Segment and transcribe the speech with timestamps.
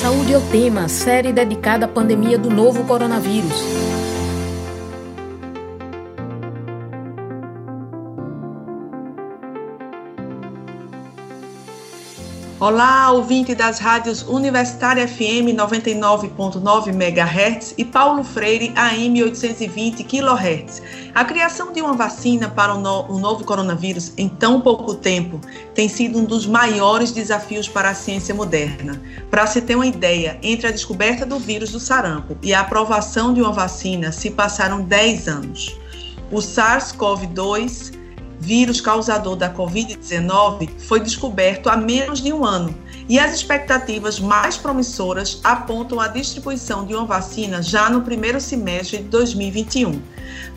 [0.00, 4.07] Saúde é o tema, série dedicada à pandemia do novo coronavírus.
[12.60, 20.82] Olá, ouvinte das rádios Universitária FM 99.9 MHz e Paulo Freire AM 820 kHz.
[21.14, 25.40] A criação de uma vacina para o, no o novo coronavírus em tão pouco tempo
[25.72, 29.00] tem sido um dos maiores desafios para a ciência moderna.
[29.30, 33.32] Para se ter uma ideia, entre a descoberta do vírus do sarampo e a aprovação
[33.32, 35.78] de uma vacina se passaram 10 anos.
[36.28, 37.97] O SARS-CoV-2
[38.40, 42.74] vírus causador da Covid-19 foi descoberto há menos de um ano
[43.08, 48.98] e as expectativas mais promissoras apontam a distribuição de uma vacina já no primeiro semestre
[48.98, 50.00] de 2021.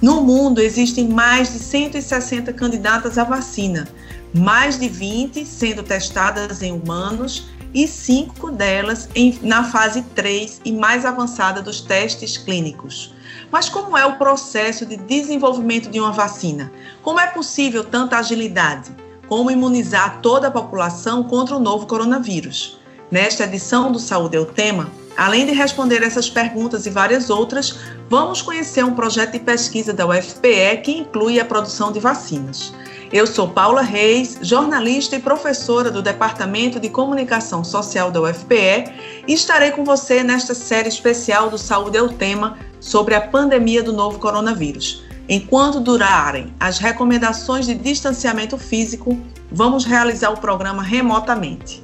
[0.01, 3.87] No mundo existem mais de 160 candidatas à vacina,
[4.33, 10.71] mais de 20 sendo testadas em humanos e cinco delas em, na fase 3 e
[10.73, 13.13] mais avançada dos testes clínicos.
[13.51, 16.71] Mas como é o processo de desenvolvimento de uma vacina?
[17.03, 18.91] Como é possível tanta agilidade?
[19.27, 22.79] Como imunizar toda a população contra o novo coronavírus?
[23.11, 27.77] Nesta edição do Saúde é o Tema, além de responder essas perguntas e várias outras,
[28.09, 32.73] vamos conhecer um projeto de pesquisa da UFPE que inclui a produção de vacinas.
[33.11, 39.33] Eu sou Paula Reis, jornalista e professora do Departamento de Comunicação Social da UFPE e
[39.33, 43.93] estarei com você nesta série especial do Saúde é o Tema sobre a pandemia do
[43.93, 45.05] novo coronavírus.
[45.29, 49.17] Enquanto durarem as recomendações de distanciamento físico,
[49.49, 51.81] vamos realizar o programa remotamente.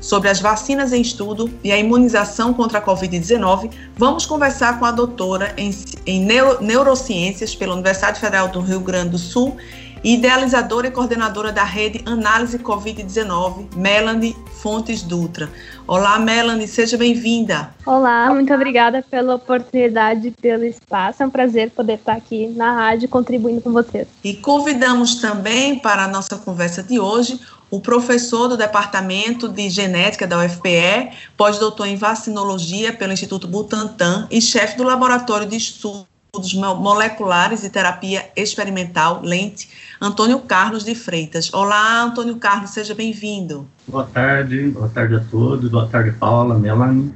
[0.01, 4.91] sobre as vacinas em estudo e a imunização contra a Covid-19, vamos conversar com a
[4.91, 5.75] doutora em,
[6.05, 9.57] em neuro, neurociências pela Universidade Federal do Rio Grande do Sul
[10.03, 15.49] idealizadora e coordenadora da rede Análise Covid-19, Melanie Fontes Dutra.
[15.87, 17.73] Olá, Melanie, seja bem-vinda.
[17.85, 21.23] Olá, muito obrigada pela oportunidade, pelo espaço.
[21.23, 24.07] É um prazer poder estar aqui na rádio contribuindo com vocês.
[24.23, 30.25] E convidamos também para a nossa conversa de hoje o professor do Departamento de Genética
[30.25, 36.16] da UFPE, pós-doutor em Vacinologia pelo Instituto Butantan e chefe do Laboratório de Estudos
[36.53, 41.51] Moleculares e Terapia Experimental, Lente, Antônio Carlos de Freitas.
[41.53, 43.67] Olá, Antônio Carlos, seja bem-vindo.
[43.87, 47.11] Boa tarde, boa tarde a todos, boa tarde, Paula, Melanie.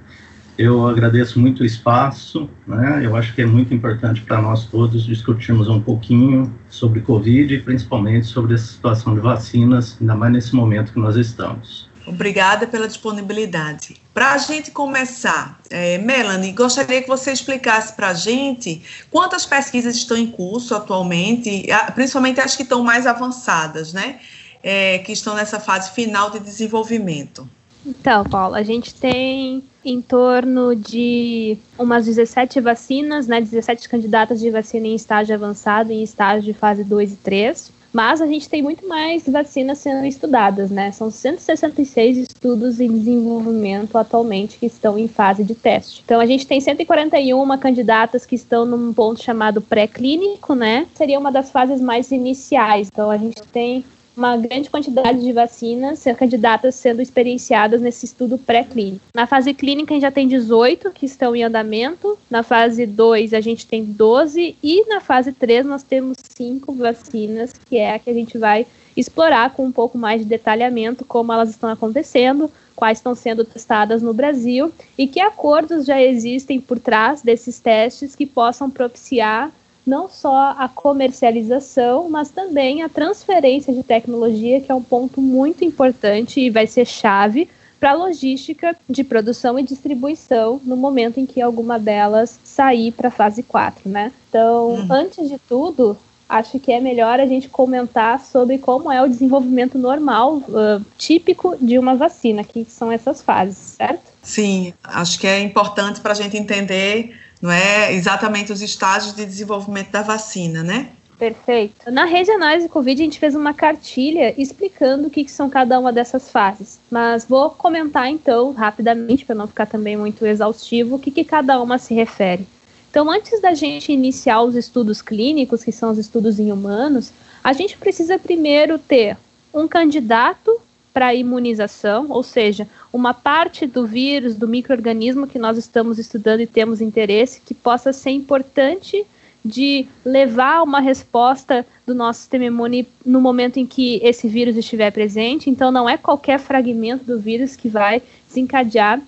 [0.58, 3.02] Eu agradeço muito o espaço, né?
[3.04, 7.62] Eu acho que é muito importante para nós todos discutirmos um pouquinho sobre Covid e
[7.62, 11.91] principalmente sobre essa situação de vacinas, ainda mais nesse momento que nós estamos.
[12.06, 13.96] Obrigada pela disponibilidade.
[14.14, 19.96] Para a gente começar, é, Melanie, gostaria que você explicasse para a gente quantas pesquisas
[19.96, 24.20] estão em curso atualmente, principalmente as que estão mais avançadas, né?
[24.64, 27.50] É, que estão nessa fase final de desenvolvimento.
[27.86, 33.42] Então, Paula, a gente tem em torno de umas 17 vacinas, né?
[33.42, 37.72] 17 candidatas de vacina em estágio avançado e em estágio de fase 2 e 3.
[37.94, 40.92] Mas a gente tem muito mais vacinas sendo estudadas, né?
[40.92, 46.02] São 166 estudos em desenvolvimento atualmente que estão em fase de teste.
[46.06, 50.88] Então a gente tem 141 candidatas que estão num ponto chamado pré-clínico, né?
[50.96, 52.88] Seria uma das fases mais iniciais.
[52.92, 53.84] Então a gente tem
[54.22, 59.04] uma grande quantidade de vacinas ser candidatas sendo experienciadas nesse estudo pré-clínico.
[59.16, 63.34] Na fase clínica, a gente já tem 18 que estão em andamento, na fase 2
[63.34, 68.00] a gente tem 12 e na fase 3 nós temos 5 vacinas, que é a
[68.00, 72.52] que a gente vai explorar com um pouco mais de detalhamento como elas estão acontecendo,
[72.76, 78.16] quais estão sendo testadas no Brasil e que acordos já existem por trás desses testes
[78.16, 79.52] que possam propiciar
[79.92, 85.66] não só a comercialização, mas também a transferência de tecnologia, que é um ponto muito
[85.66, 91.26] importante e vai ser chave para a logística de produção e distribuição no momento em
[91.26, 94.14] que alguma delas sair para a fase 4, né?
[94.30, 94.88] Então, uhum.
[94.90, 95.98] antes de tudo,
[96.30, 101.58] acho que é melhor a gente comentar sobre como é o desenvolvimento normal, uh, típico
[101.60, 104.10] de uma vacina, que são essas fases, certo?
[104.22, 109.26] Sim, acho que é importante para a gente entender não é exatamente os estágios de
[109.26, 110.90] desenvolvimento da vacina, né?
[111.18, 111.92] Perfeito.
[111.92, 115.80] Na rede análise Covid, a gente fez uma cartilha explicando o que, que são cada
[115.80, 116.80] uma dessas fases.
[116.90, 121.62] Mas vou comentar então, rapidamente, para não ficar também muito exaustivo, o que, que cada
[121.62, 122.48] uma se refere.
[122.90, 127.54] Então, antes da gente iniciar os estudos clínicos, que são os estudos em humanos, a
[127.54, 129.16] gente precisa primeiro ter
[129.54, 130.60] um candidato
[130.94, 136.48] para imunização, ou seja, uma parte do vírus, do microorganismo que nós estamos estudando e
[136.48, 139.06] temos interesse, que possa ser importante
[139.44, 144.92] de levar uma resposta do nosso sistema imune no momento em que esse vírus estiver
[144.92, 145.50] presente.
[145.50, 149.02] Então, não é qualquer fragmento do vírus que vai desencadear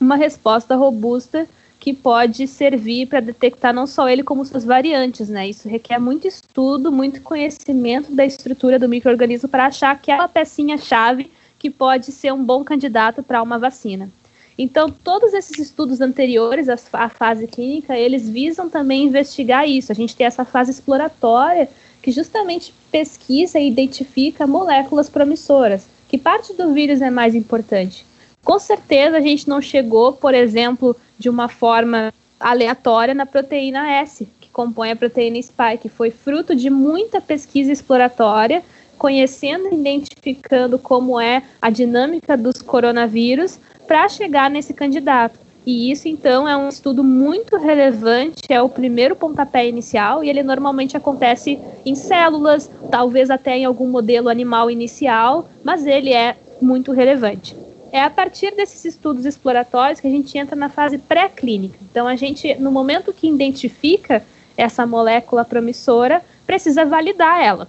[0.00, 5.48] uma resposta robusta que pode servir para detectar não só ele como suas variantes, né?
[5.48, 11.30] Isso requer muito estudo, muito conhecimento da estrutura do microorganismo para achar aquela pecinha chave
[11.58, 14.10] que pode ser um bom candidato para uma vacina.
[14.56, 19.92] Então, todos esses estudos anteriores à fase clínica, eles visam também investigar isso.
[19.92, 21.68] A gente tem essa fase exploratória
[22.02, 25.86] que justamente pesquisa e identifica moléculas promissoras.
[26.08, 28.04] Que parte do vírus é mais importante?
[28.44, 34.26] Com certeza a gente não chegou, por exemplo, de uma forma aleatória na proteína S,
[34.40, 38.62] que compõe a proteína spike, foi fruto de muita pesquisa exploratória,
[38.96, 45.40] conhecendo e identificando como é a dinâmica dos coronavírus, para chegar nesse candidato.
[45.64, 50.42] E isso, então, é um estudo muito relevante, é o primeiro pontapé inicial, e ele
[50.42, 56.92] normalmente acontece em células, talvez até em algum modelo animal inicial, mas ele é muito
[56.92, 57.54] relevante.
[57.90, 61.78] É a partir desses estudos exploratórios que a gente entra na fase pré-clínica.
[61.90, 64.24] Então, a gente, no momento que identifica
[64.56, 67.68] essa molécula promissora, precisa validar ela.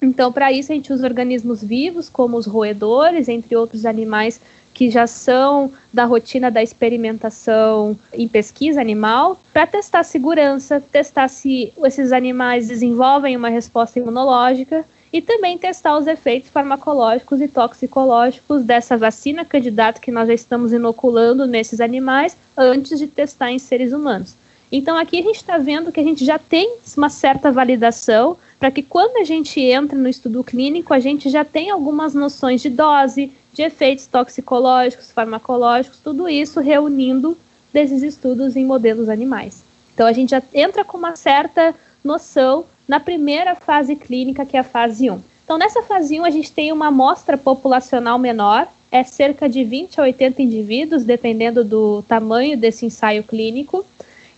[0.00, 4.40] Então, para isso, a gente usa organismos vivos, como os roedores, entre outros animais
[4.72, 11.72] que já são da rotina da experimentação em pesquisa animal, para testar segurança, testar se
[11.84, 18.96] esses animais desenvolvem uma resposta imunológica e também testar os efeitos farmacológicos e toxicológicos dessa
[18.96, 24.34] vacina candidata que nós já estamos inoculando nesses animais antes de testar em seres humanos.
[24.70, 28.70] Então aqui a gente está vendo que a gente já tem uma certa validação para
[28.70, 32.68] que quando a gente entra no estudo clínico, a gente já tem algumas noções de
[32.68, 37.36] dose, de efeitos toxicológicos, farmacológicos, tudo isso reunindo
[37.72, 39.62] desses estudos em modelos animais.
[39.94, 41.74] Então a gente já entra com uma certa
[42.04, 45.20] noção na primeira fase clínica, que é a fase 1.
[45.44, 50.00] Então nessa fase 1 a gente tem uma amostra populacional menor, é cerca de 20
[50.00, 53.84] a 80 indivíduos, dependendo do tamanho desse ensaio clínico.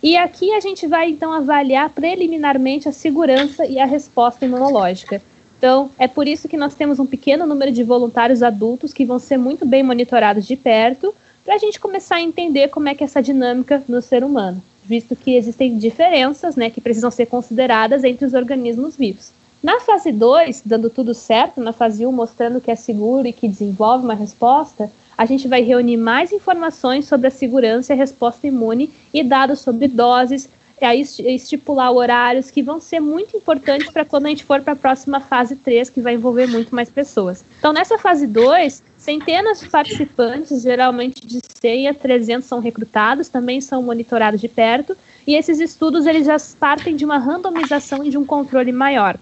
[0.02, 5.22] E aqui a gente vai então avaliar preliminarmente a segurança e a resposta imunológica.
[5.58, 9.18] Então, é por isso que nós temos um pequeno número de voluntários adultos que vão
[9.18, 11.14] ser muito bem monitorados de perto,
[11.44, 14.62] para a gente começar a entender como é que é essa dinâmica no ser humano,
[14.90, 19.30] visto que existem diferenças né, que precisam ser consideradas entre os organismos vivos.
[19.62, 23.32] Na fase 2, dando tudo certo, na fase 1 um, mostrando que é seguro e
[23.32, 27.96] que desenvolve uma resposta, a gente vai reunir mais informações sobre a segurança e a
[27.96, 30.48] resposta imune e dados sobre doses,
[30.80, 34.76] é estipular horários que vão ser muito importantes para quando a gente for para a
[34.76, 37.44] próxima fase 3, que vai envolver muito mais pessoas.
[37.58, 43.60] Então, nessa fase 2, centenas de participantes, geralmente de 100 a 300, são recrutados, também
[43.60, 44.94] são monitorados de perto,
[45.26, 49.18] e esses estudos eles já partem de uma randomização e de um controle maior.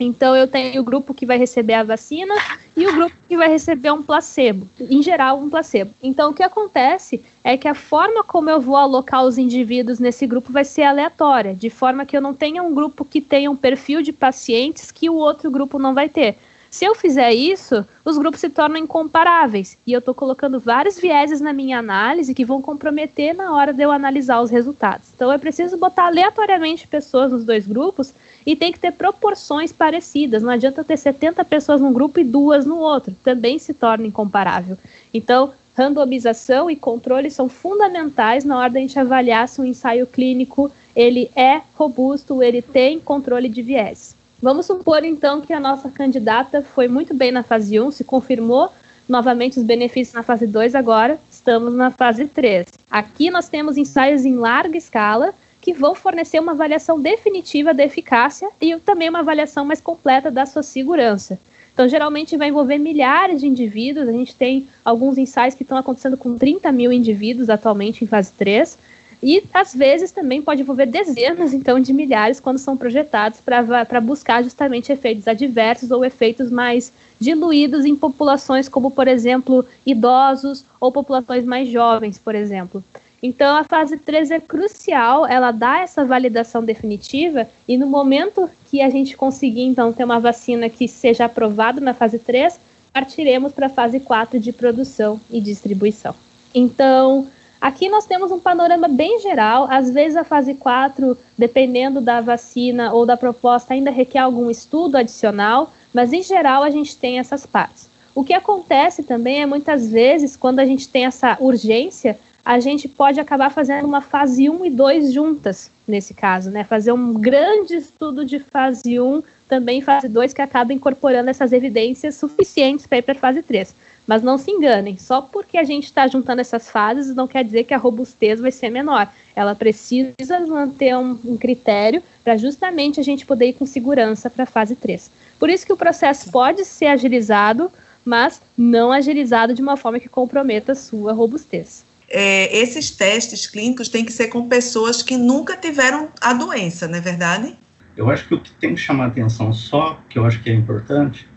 [0.00, 2.32] Então, eu tenho o grupo que vai receber a vacina
[2.76, 5.92] e o grupo que vai receber um placebo, em geral, um placebo.
[6.00, 10.26] Então, o que acontece é que a forma como eu vou alocar os indivíduos nesse
[10.26, 13.56] grupo vai ser aleatória, de forma que eu não tenha um grupo que tenha um
[13.56, 16.38] perfil de pacientes que o outro grupo não vai ter.
[16.70, 21.40] Se eu fizer isso, os grupos se tornam incomparáveis e eu estou colocando vários vieses
[21.40, 25.08] na minha análise que vão comprometer na hora de eu analisar os resultados.
[25.14, 28.12] Então, é preciso botar aleatoriamente pessoas nos dois grupos
[28.44, 30.42] e tem que ter proporções parecidas.
[30.42, 34.76] Não adianta ter 70 pessoas num grupo e duas no outro, também se torna incomparável.
[35.12, 40.70] Então, randomização e controle são fundamentais na hora da gente avaliar se um ensaio clínico
[40.94, 44.17] ele é robusto, ele tem controle de viés.
[44.40, 48.70] Vamos supor então que a nossa candidata foi muito bem na fase 1, se confirmou
[49.08, 52.66] novamente os benefícios na fase 2, agora estamos na fase 3.
[52.88, 58.48] Aqui nós temos ensaios em larga escala que vão fornecer uma avaliação definitiva da eficácia
[58.60, 61.36] e também uma avaliação mais completa da sua segurança.
[61.74, 64.08] Então, geralmente vai envolver milhares de indivíduos.
[64.08, 68.32] A gente tem alguns ensaios que estão acontecendo com 30 mil indivíduos atualmente em fase
[68.32, 68.78] 3.
[69.22, 74.44] E às vezes também pode envolver dezenas, então, de milhares quando são projetados para buscar
[74.44, 81.44] justamente efeitos adversos ou efeitos mais diluídos em populações como, por exemplo, idosos ou populações
[81.44, 82.82] mais jovens, por exemplo.
[83.20, 88.80] Então, a fase 3 é crucial, ela dá essa validação definitiva, e no momento que
[88.80, 92.60] a gente conseguir, então, ter uma vacina que seja aprovada na fase 3,
[92.92, 96.14] partiremos para a fase 4 de produção e distribuição.
[96.54, 97.26] Então,
[97.60, 99.66] aqui nós temos um panorama bem geral.
[99.70, 104.96] Às vezes, a fase 4, dependendo da vacina ou da proposta, ainda requer algum estudo
[104.96, 107.88] adicional, mas em geral a gente tem essas partes.
[108.14, 112.88] O que acontece também é muitas vezes, quando a gente tem essa urgência, a gente
[112.88, 116.64] pode acabar fazendo uma fase 1 e 2 juntas, nesse caso, né?
[116.64, 122.14] Fazer um grande estudo de fase 1, também fase 2, que acaba incorporando essas evidências
[122.14, 123.74] suficientes para ir para a fase 3.
[124.08, 127.64] Mas não se enganem, só porque a gente está juntando essas fases não quer dizer
[127.64, 129.08] que a robustez vai ser menor.
[129.36, 130.14] Ela precisa
[130.48, 134.74] manter um, um critério para justamente a gente poder ir com segurança para a fase
[134.74, 135.10] 3.
[135.38, 137.70] Por isso que o processo pode ser agilizado,
[138.04, 143.88] mas não agilizado de uma forma que comprometa a sua robustez é, esses testes clínicos
[143.88, 147.56] têm que ser com pessoas que nunca tiveram a doença, não é verdade?
[147.96, 150.54] Eu acho que o que tem que chamar atenção só, que eu acho que é
[150.54, 151.28] importante,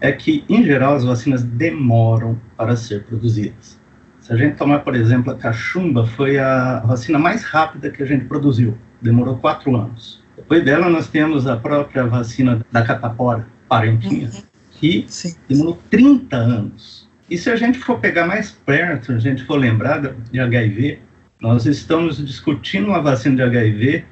[0.00, 3.78] é que, em geral, as vacinas demoram para ser produzidas.
[4.20, 8.06] Se a gente tomar, por exemplo, a cachumba, foi a vacina mais rápida que a
[8.06, 10.22] gente produziu, demorou quatro anos.
[10.36, 14.42] Depois dela, nós temos a própria vacina da catapora, parentinha, uhum.
[14.72, 15.34] que Sim.
[15.48, 17.08] demorou 30 anos.
[17.30, 20.98] E se a gente for pegar mais perto, a gente for lembrar de HIV,
[21.40, 24.04] nós estamos discutindo uma vacina de HIV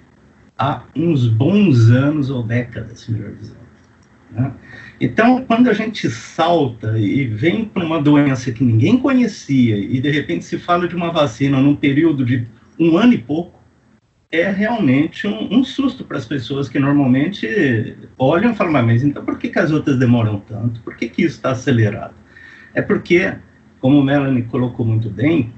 [0.59, 3.65] há uns bons anos ou décadas, melhor dizendo.
[4.31, 4.53] Né?
[5.01, 10.11] Então, quando a gente salta e vem para uma doença que ninguém conhecia e de
[10.11, 12.47] repente se fala de uma vacina num período de
[12.79, 13.61] um ano e pouco,
[14.31, 19.25] é realmente um, um susto para as pessoas que normalmente olham e falam, mas então
[19.25, 20.81] por que, que as outras demoram tanto?
[20.81, 22.15] Por que, que isso está acelerado?
[22.73, 23.33] É porque,
[23.81, 25.53] como Melanie colocou muito bem,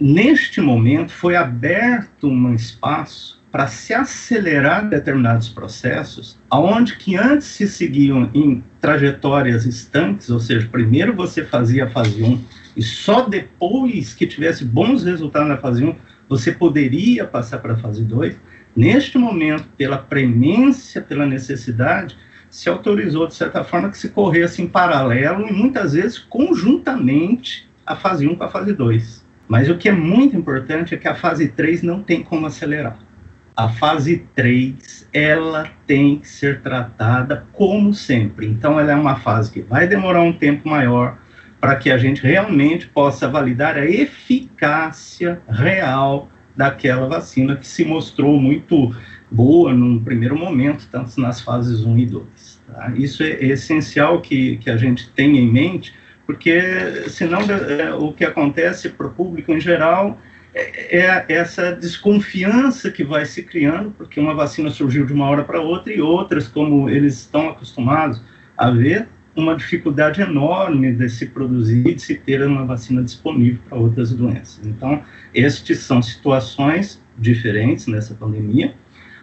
[0.00, 7.68] neste momento foi aberto um espaço para se acelerar determinados processos, aonde que antes se
[7.68, 12.42] seguiam em trajetórias estanques, ou seja, primeiro você fazia a fase 1
[12.74, 15.94] e só depois que tivesse bons resultados na fase 1,
[16.30, 18.40] você poderia passar para a fase 2.
[18.74, 22.16] Neste momento, pela premência, pela necessidade,
[22.48, 27.94] se autorizou, de certa forma, que se corresse em paralelo e muitas vezes conjuntamente a
[27.94, 29.22] fase 1 com a fase 2.
[29.46, 33.11] Mas o que é muito importante é que a fase 3 não tem como acelerar.
[33.54, 38.46] A fase 3, ela tem que ser tratada como sempre.
[38.46, 41.18] Então, ela é uma fase que vai demorar um tempo maior
[41.60, 48.40] para que a gente realmente possa validar a eficácia real daquela vacina que se mostrou
[48.40, 48.94] muito
[49.30, 52.62] boa num primeiro momento, tanto nas fases 1 e 2.
[52.66, 52.92] Tá?
[52.96, 55.94] Isso é essencial que, que a gente tenha em mente,
[56.26, 60.18] porque senão é, o que acontece para o público em geral
[60.54, 65.44] é, é, essa desconfiança que vai se criando, porque uma vacina surgiu de uma hora
[65.44, 68.22] para outra e outras, como eles estão acostumados
[68.56, 73.78] a ver, uma dificuldade enorme de se produzir de se ter uma vacina disponível para
[73.78, 74.60] outras doenças.
[74.66, 75.02] Então,
[75.34, 78.74] estas são situações diferentes nessa pandemia,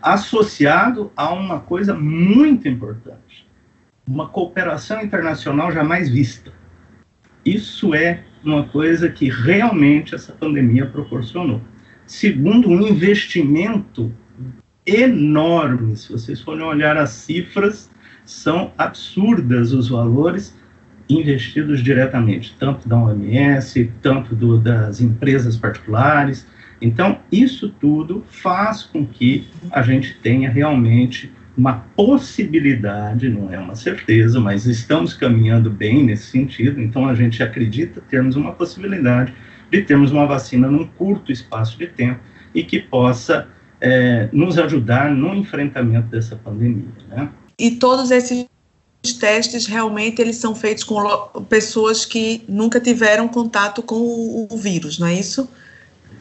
[0.01, 3.47] associado a uma coisa muito importante,
[4.07, 6.51] uma cooperação internacional jamais vista.
[7.45, 11.61] Isso é uma coisa que realmente essa pandemia proporcionou.
[12.05, 14.11] Segundo, um investimento
[14.85, 15.95] enorme.
[15.95, 17.89] Se vocês forem olhar as cifras,
[18.25, 20.57] são absurdas os valores
[21.09, 26.47] investidos diretamente, tanto da OMS, tanto do, das empresas particulares,
[26.81, 33.75] então, isso tudo faz com que a gente tenha realmente uma possibilidade, não é uma
[33.75, 36.79] certeza, mas estamos caminhando bem nesse sentido.
[36.81, 39.33] Então, a gente acredita termos uma possibilidade
[39.69, 42.21] de termos uma vacina num curto espaço de tempo
[42.55, 43.45] e que possa
[43.81, 46.87] é, nos ajudar no enfrentamento dessa pandemia.
[47.09, 47.29] Né?
[47.59, 48.47] E todos esses
[49.19, 51.03] testes realmente eles são feitos com
[51.49, 55.49] pessoas que nunca tiveram contato com o, o vírus, não é isso?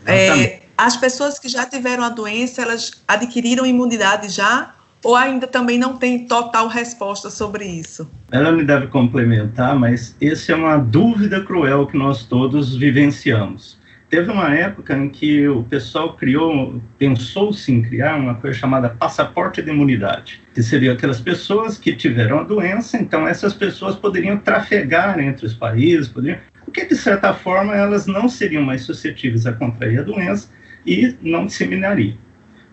[0.05, 4.75] É, as pessoas que já tiveram a doença, elas adquiriram imunidade já?
[5.05, 8.11] Ou ainda também não tem total resposta sobre isso?
[8.31, 13.79] Ela me deve complementar, mas essa é uma dúvida cruel que nós todos vivenciamos.
[14.11, 19.61] Teve uma época em que o pessoal criou, pensou-se em criar uma coisa chamada passaporte
[19.61, 25.21] de imunidade, que seria aquelas pessoas que tiveram a doença, então essas pessoas poderiam trafegar
[25.21, 30.01] entre os países, poderiam porque de certa forma elas não seriam mais suscetíveis a contrair
[30.01, 30.51] a doença
[30.87, 32.17] e não disseminariam.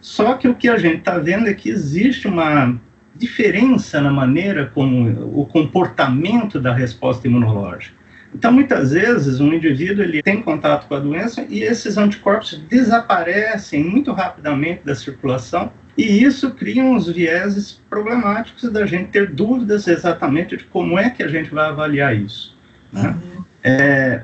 [0.05, 2.79] Só que o que a gente está vendo é que existe uma
[3.15, 7.95] diferença na maneira como o comportamento da resposta imunológica
[8.31, 13.83] Então, muitas vezes, um indivíduo ele tem contato com a doença e esses anticorpos desaparecem
[13.83, 20.55] muito rapidamente da circulação e isso cria uns vieses problemáticos da gente ter dúvidas exatamente
[20.55, 22.55] de como é que a gente vai avaliar isso.
[22.93, 23.09] Né?
[23.09, 23.43] Uhum.
[23.63, 24.21] É,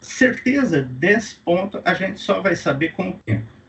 [0.00, 3.59] certeza desse ponto a gente só vai saber com o tempo.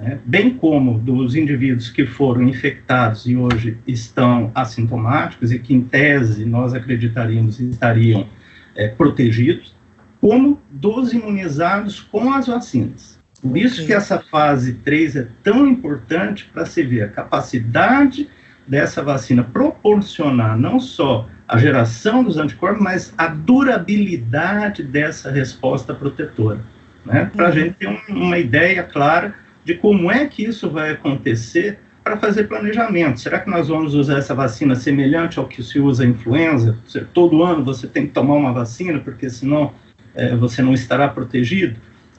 [0.00, 0.18] Né?
[0.24, 6.44] Bem como dos indivíduos que foram infectados e hoje estão assintomáticos e que, em tese,
[6.44, 8.26] nós acreditaríamos estariam
[8.74, 9.74] é, protegidos,
[10.20, 13.18] como dos imunizados com as vacinas.
[13.42, 18.28] Por isso que essa fase 3 é tão importante para se ver a capacidade
[18.66, 26.60] dessa vacina proporcionar não só a geração dos anticorpos, mas a durabilidade dessa resposta protetora.
[27.04, 27.30] Né?
[27.34, 27.54] Para a uhum.
[27.54, 32.44] gente ter um, uma ideia clara de como é que isso vai acontecer para fazer
[32.44, 33.20] planejamento.
[33.20, 36.78] Será que nós vamos usar essa vacina semelhante ao que se usa a influenza?
[37.12, 39.72] Todo ano você tem que tomar uma vacina, porque senão
[40.14, 41.76] é, você não estará protegido?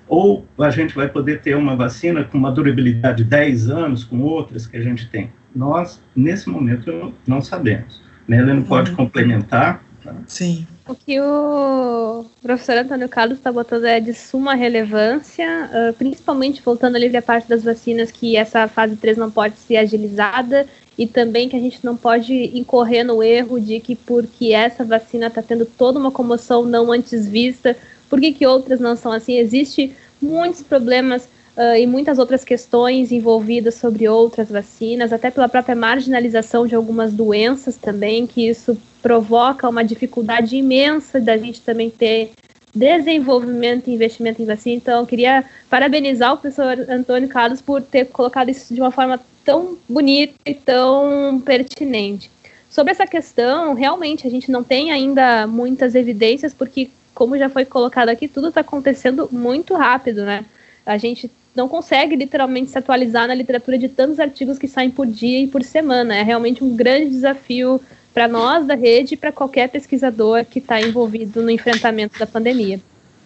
[0.07, 4.19] Ou a gente vai poder ter uma vacina com uma durabilidade de 10 anos, com
[4.19, 5.31] outras que a gente tem?
[5.55, 8.01] Nós, nesse momento, não sabemos.
[8.27, 8.98] Melanie pode uhum.
[8.98, 9.83] complementar.
[10.27, 10.65] Sim.
[10.88, 16.96] O que o professor Antônio Carlos está botando é de suma relevância, uh, principalmente voltando
[16.96, 20.67] ali a parte das vacinas, que essa fase 3 não pode ser agilizada
[20.98, 25.27] e também que a gente não pode incorrer no erro de que porque essa vacina
[25.27, 27.77] está tendo toda uma comoção não antes vista,
[28.10, 29.38] por que, que outras não são assim?
[29.38, 31.24] Existe muitos problemas
[31.55, 37.13] uh, e muitas outras questões envolvidas sobre outras vacinas, até pela própria marginalização de algumas
[37.13, 42.31] doenças também, que isso provoca uma dificuldade imensa da gente também ter
[42.74, 44.75] desenvolvimento e investimento em vacina.
[44.75, 49.20] Então, eu queria parabenizar o professor Antônio Carlos por ter colocado isso de uma forma
[49.43, 52.31] tão bonita e tão pertinente.
[52.70, 57.65] Sobre essa questão, realmente a gente não tem ainda muitas evidências, porque como já foi
[57.65, 60.46] colocado aqui, tudo está acontecendo muito rápido, né?
[60.86, 65.05] A gente não consegue literalmente se atualizar na literatura de tantos artigos que saem por
[65.05, 66.15] dia e por semana.
[66.15, 67.81] É realmente um grande desafio
[68.13, 72.79] para nós da rede e para qualquer pesquisador que está envolvido no enfrentamento da pandemia.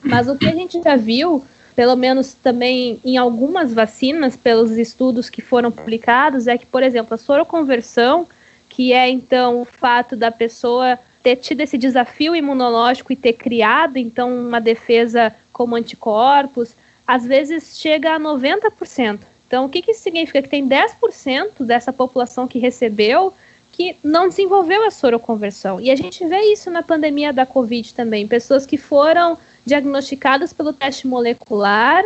[0.04, 1.44] Mas o que a gente já viu,
[1.76, 7.16] pelo menos também em algumas vacinas, pelos estudos que foram publicados, é que, por exemplo,
[7.16, 8.28] a soroconversão,
[8.70, 13.98] que é então o fato da pessoa ter tido esse desafio imunológico e ter criado,
[13.98, 16.76] então, uma defesa como anticorpos,
[17.08, 19.22] às vezes chega a 90%.
[19.48, 20.42] Então, o que, que isso significa?
[20.42, 23.34] Que tem 10% dessa população que recebeu
[23.76, 25.82] que não desenvolveu a soroconversão.
[25.82, 28.26] E a gente vê isso na pandemia da Covid também.
[28.26, 32.06] Pessoas que foram diagnosticadas pelo teste molecular,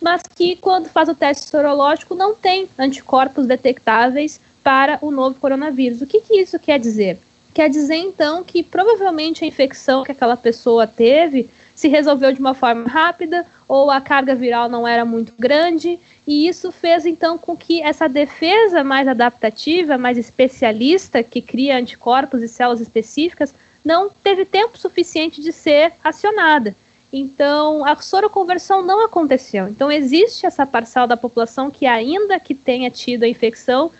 [0.00, 6.00] mas que, quando faz o teste sorológico, não tem anticorpos detectáveis para o novo coronavírus.
[6.00, 7.18] O que, que isso quer dizer?
[7.52, 12.54] Quer dizer, então, que provavelmente a infecção que aquela pessoa teve se resolveu de uma
[12.54, 17.56] forma rápida ou a carga viral não era muito grande, e isso fez então com
[17.56, 23.54] que essa defesa mais adaptativa, mais especialista, que cria anticorpos e células específicas,
[23.84, 26.74] não teve tempo suficiente de ser acionada.
[27.12, 29.68] Então, a soroconversão não aconteceu.
[29.68, 33.92] Então, existe essa parcela da população que, ainda que tenha tido a infecção,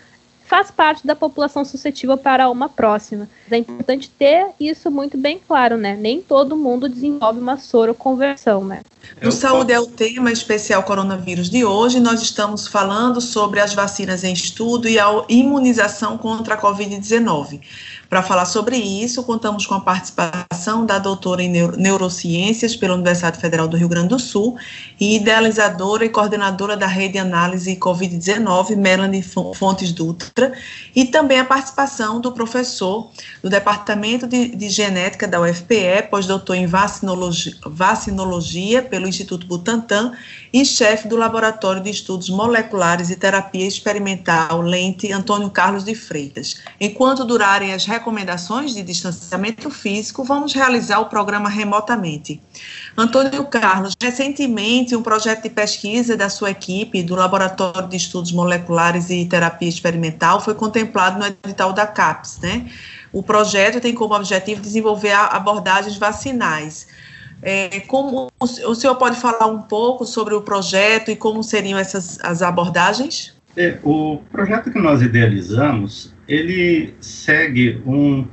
[0.51, 3.29] faz parte da população suscetível para uma próxima.
[3.49, 5.95] É importante ter isso muito bem claro, né?
[5.95, 8.81] Nem todo mundo desenvolve uma soroconversão, né?
[9.23, 12.01] O Saúde é o tema especial coronavírus de hoje.
[12.01, 17.61] Nós estamos falando sobre as vacinas em estudo e a imunização contra a Covid-19.
[18.11, 23.69] Para falar sobre isso, contamos com a participação da doutora em neurociências pela Universidade Federal
[23.69, 24.57] do Rio Grande do Sul
[24.99, 30.40] e idealizadora e coordenadora da rede análise Covid-19, Melanie Fontes Dutra,
[30.95, 36.65] e também a participação do professor do Departamento de, de Genética da UFPE, pós-doutor em
[36.65, 40.13] vacinologia, vacinologia pelo Instituto Butantan
[40.53, 46.61] e chefe do Laboratório de Estudos Moleculares e Terapia Experimental Lente, Antônio Carlos de Freitas.
[46.79, 52.41] Enquanto durarem as recomendações de distanciamento físico, vamos realizar o programa remotamente.
[52.97, 59.09] Antônio Carlos, recentemente um projeto de pesquisa da sua equipe do Laboratório de Estudos Moleculares
[59.09, 62.69] e Terapia Experimental foi contemplado no edital da CAPES, né?
[63.13, 66.87] O projeto tem como objetivo desenvolver abordagens vacinais.
[67.41, 72.19] É, como o senhor pode falar um pouco sobre o projeto e como seriam essas
[72.23, 73.35] as abordagens?
[73.57, 78.25] É, o projeto que nós idealizamos, ele segue um,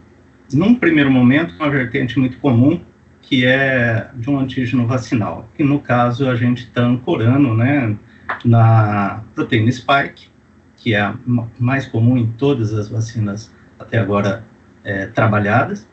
[0.52, 2.80] num primeiro momento, uma vertente muito comum,
[3.22, 7.96] que é de um antígeno vacinal, que no caso a gente está ancorando, né,
[8.44, 10.28] na proteína spike,
[10.76, 11.14] que é a
[11.58, 14.44] mais comum em todas as vacinas até agora
[14.84, 15.88] é, trabalhadas,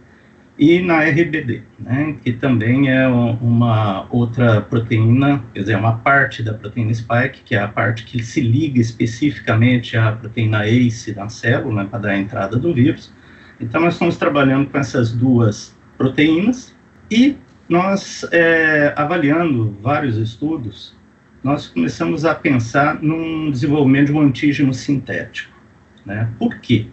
[0.57, 6.53] e na RBD, né, que também é uma outra proteína, quer dizer, uma parte da
[6.53, 11.83] proteína spike, que é a parte que se liga especificamente à proteína ACE na célula,
[11.83, 13.13] né, para dar a entrada do vírus.
[13.59, 16.73] Então, nós estamos trabalhando com essas duas proteínas
[17.11, 17.35] e
[17.67, 20.95] nós, é, avaliando vários estudos,
[21.43, 25.53] nós começamos a pensar num desenvolvimento de um antígeno sintético.
[26.05, 26.29] Né?
[26.39, 26.87] Por quê?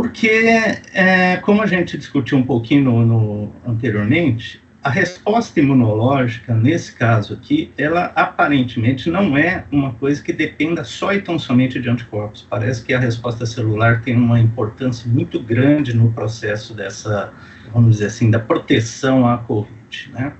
[0.00, 0.48] Porque,
[0.94, 7.34] é, como a gente discutiu um pouquinho no, no, anteriormente, a resposta imunológica, nesse caso
[7.34, 12.46] aqui, ela aparentemente não é uma coisa que dependa só e tão somente de anticorpos.
[12.48, 17.30] Parece que a resposta celular tem uma importância muito grande no processo dessa,
[17.70, 20.32] vamos dizer assim, da proteção à Covid, né?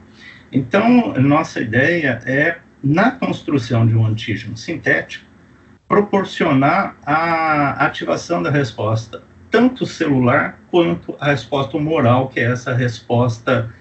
[0.50, 5.26] Então, nossa ideia é, na construção de um antígeno sintético,
[5.86, 13.72] proporcionar a ativação da resposta tanto celular quanto a resposta humoral, que é essa resposta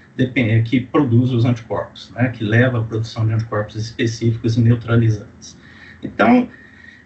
[0.65, 5.57] que produz os anticorpos, né, que leva à produção de anticorpos específicos e neutralizantes.
[6.03, 6.49] Então,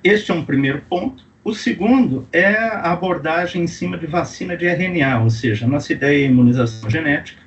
[0.04, 1.24] este é um primeiro ponto.
[1.44, 6.26] O segundo é a abordagem em cima de vacina de RNA, ou seja, nossa ideia
[6.26, 7.44] é imunização genética,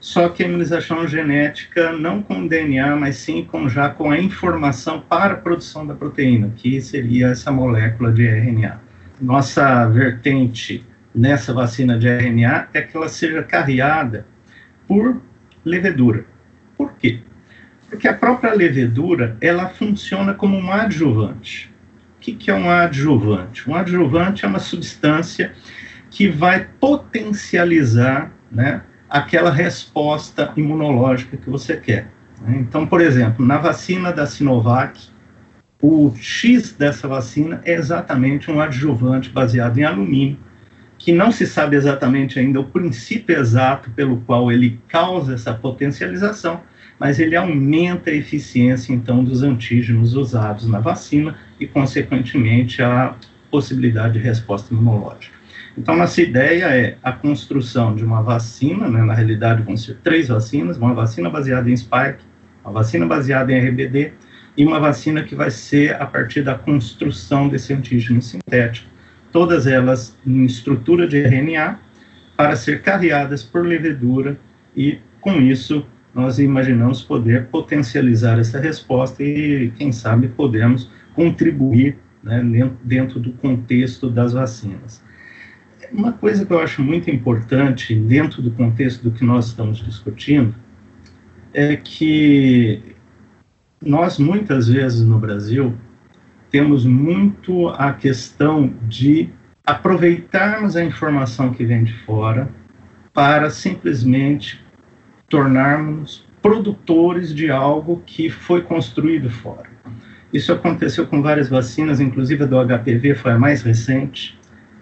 [0.00, 5.00] só que a imunização genética não com DNA, mas sim com, já com a informação
[5.00, 8.83] para a produção da proteína, que seria essa molécula de RNA
[9.24, 10.84] nossa vertente
[11.14, 14.26] nessa vacina de RNA é que ela seja carreada
[14.86, 15.22] por
[15.64, 16.26] levedura.
[16.76, 17.20] Por quê?
[17.88, 21.72] Porque a própria levedura, ela funciona como um adjuvante.
[22.16, 23.68] O que, que é um adjuvante?
[23.68, 25.52] Um adjuvante é uma substância
[26.10, 32.08] que vai potencializar né, aquela resposta imunológica que você quer.
[32.48, 35.08] Então, por exemplo, na vacina da Sinovac,
[35.86, 40.38] o X dessa vacina é exatamente um adjuvante baseado em alumínio,
[40.96, 46.62] que não se sabe exatamente ainda o princípio exato pelo qual ele causa essa potencialização,
[46.98, 53.14] mas ele aumenta a eficiência, então, dos antígenos usados na vacina e, consequentemente, a
[53.50, 55.34] possibilidade de resposta imunológica.
[55.76, 60.28] Então, nossa ideia é a construção de uma vacina, né, na realidade vão ser três
[60.28, 62.24] vacinas, uma vacina baseada em spike,
[62.64, 64.12] uma vacina baseada em RBD
[64.56, 68.88] e uma vacina que vai ser a partir da construção desse antígeno sintético,
[69.32, 71.80] todas elas em estrutura de RNA,
[72.36, 74.38] para ser carreadas por levedura
[74.76, 82.42] e, com isso, nós imaginamos poder potencializar essa resposta e, quem sabe, podemos contribuir né,
[82.82, 85.02] dentro do contexto das vacinas.
[85.92, 90.54] Uma coisa que eu acho muito importante dentro do contexto do que nós estamos discutindo
[91.52, 92.93] é que
[93.84, 95.74] nós muitas vezes no Brasil
[96.50, 99.28] temos muito a questão de
[99.66, 102.48] aproveitarmos a informação que vem de fora
[103.12, 104.62] para simplesmente
[105.28, 109.68] tornarmos produtores de algo que foi construído fora.
[110.32, 114.38] Isso aconteceu com várias vacinas, inclusive a do HPV foi a mais recente,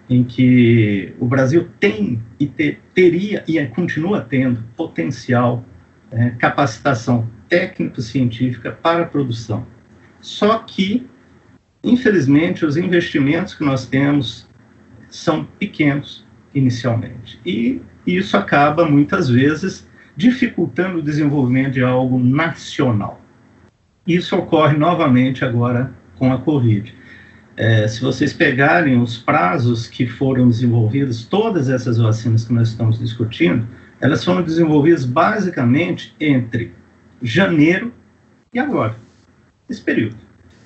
[0.09, 5.63] em que o Brasil tem e te, teria e continua tendo potencial,
[6.13, 9.65] é, capacitação técnico-científica para a produção.
[10.21, 11.07] Só que,
[11.83, 14.47] infelizmente, os investimentos que nós temos
[15.09, 17.39] são pequenos inicialmente.
[17.45, 23.19] E isso acaba, muitas vezes, dificultando o desenvolvimento de algo nacional.
[24.05, 26.93] Isso ocorre novamente agora com a Covid.
[27.55, 32.99] É, se vocês pegarem os prazos que foram desenvolvidos, todas essas vacinas que nós estamos
[32.99, 33.67] discutindo,
[34.03, 36.73] elas foram desenvolvidas basicamente entre
[37.21, 37.93] janeiro
[38.53, 38.97] e agora,
[39.69, 40.17] esse período.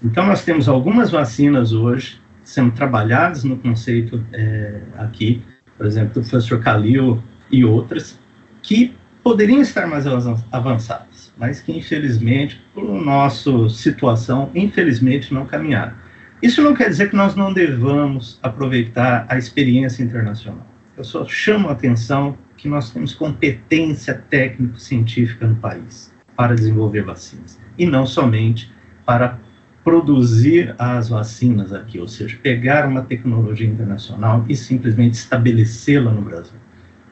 [0.04, 5.43] Então, nós temos algumas vacinas hoje sendo trabalhadas no conceito é, aqui,
[5.78, 7.21] por exemplo, do professor Calil
[7.52, 8.19] e outras,
[8.63, 10.08] que poderiam estar mais
[10.52, 15.93] avançadas, mas que, infelizmente, por nossa situação, infelizmente, não caminharam.
[16.41, 20.65] Isso não quer dizer que nós não devamos aproveitar a experiência internacional.
[20.97, 27.60] Eu só chamo a atenção que nós temos competência técnico-científica no país para desenvolver vacinas,
[27.78, 28.72] e não somente
[29.06, 29.39] para
[29.84, 36.60] produzir as vacinas aqui, ou seja, pegar uma tecnologia internacional e simplesmente estabelecê-la no Brasil.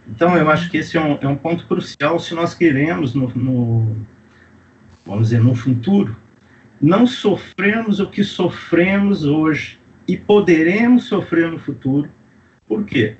[0.10, 3.30] Então, eu acho que esse é um, é um ponto crucial se nós queremos, no,
[3.30, 3.96] no,
[5.06, 6.16] vamos dizer, no futuro,
[6.82, 12.10] não sofrermos o que sofremos hoje e poderemos sofrer no futuro.
[12.68, 13.16] Por quê?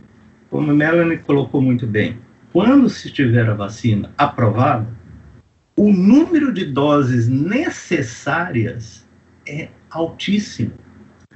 [0.50, 2.18] Como a Melanie colocou muito bem,
[2.54, 4.88] quando se tiver a vacina aprovada,
[5.76, 9.06] o número de doses necessárias
[9.48, 10.72] é altíssimo.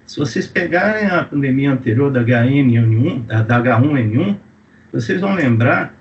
[0.06, 4.38] Se vocês pegarem a pandemia anterior da, HN1, da H1N1,
[4.92, 5.94] vocês vão lembrar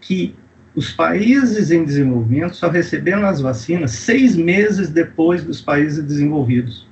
[0.00, 0.34] que
[0.74, 6.86] os países em desenvolvimento só receberam as vacinas seis meses depois dos países desenvolvidos.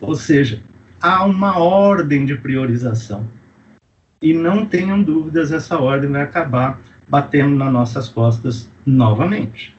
[0.00, 0.62] Ou seja,
[1.00, 3.28] há uma ordem de priorização.
[4.20, 9.76] E não tenham dúvidas, essa ordem vai acabar batendo nas nossas costas novamente.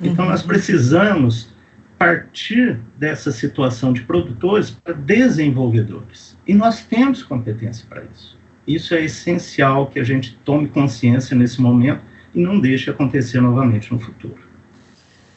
[0.00, 0.48] Então, nós uhum.
[0.48, 1.54] precisamos
[1.98, 6.38] partir dessa situação de produtores para desenvolvedores.
[6.46, 8.38] E nós temos competência para isso.
[8.66, 12.02] Isso é essencial que a gente tome consciência nesse momento
[12.34, 14.45] e não deixe acontecer novamente no futuro.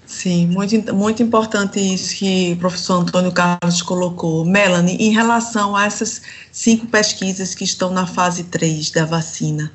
[0.10, 4.44] Sim, muito, muito importante isso que o professor Antônio Carlos colocou.
[4.44, 9.72] Melanie, em relação a essas cinco pesquisas que estão na fase 3 da vacina,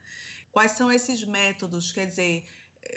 [0.51, 1.93] quais são esses métodos?
[1.93, 2.49] Quer dizer,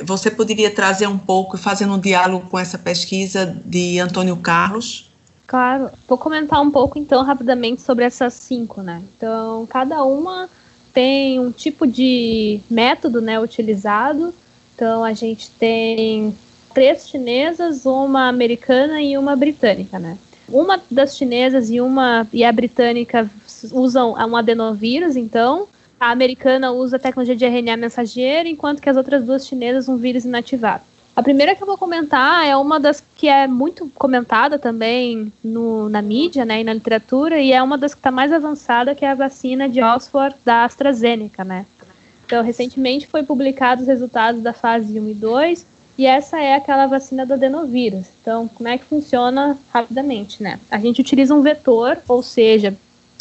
[0.04, 5.12] você poderia trazer um pouco, fazendo um diálogo com essa pesquisa de Antônio Carlos?
[5.46, 9.04] Claro, vou comentar um pouco então rapidamente sobre essas cinco, né?
[9.16, 10.50] Então, cada uma
[10.92, 14.34] tem um tipo de método, né, utilizado.
[14.74, 16.36] Então, a gente tem
[16.78, 20.16] três chinesas, uma americana e uma britânica, né?
[20.48, 23.28] Uma das chinesas e uma e a britânica
[23.72, 25.68] usam um adenovírus, então
[26.00, 29.98] a americana usa a tecnologia de RNA mensageiro, enquanto que as outras duas chinesas um
[29.98, 30.84] vírus inativado.
[31.16, 35.90] A primeira que eu vou comentar é uma das que é muito comentada também no,
[35.90, 39.04] na mídia né, e na literatura, e é uma das que está mais avançada, que
[39.04, 41.44] é a vacina de Oxford da AstraZeneca.
[41.44, 41.66] Né?
[42.24, 46.86] Então, recentemente foi publicados os resultados da fase 1 e 2, e essa é aquela
[46.86, 48.06] vacina do adenovírus.
[48.22, 50.44] Então, como é que funciona rapidamente?
[50.44, 50.60] Né?
[50.70, 52.76] A gente utiliza um vetor, ou seja,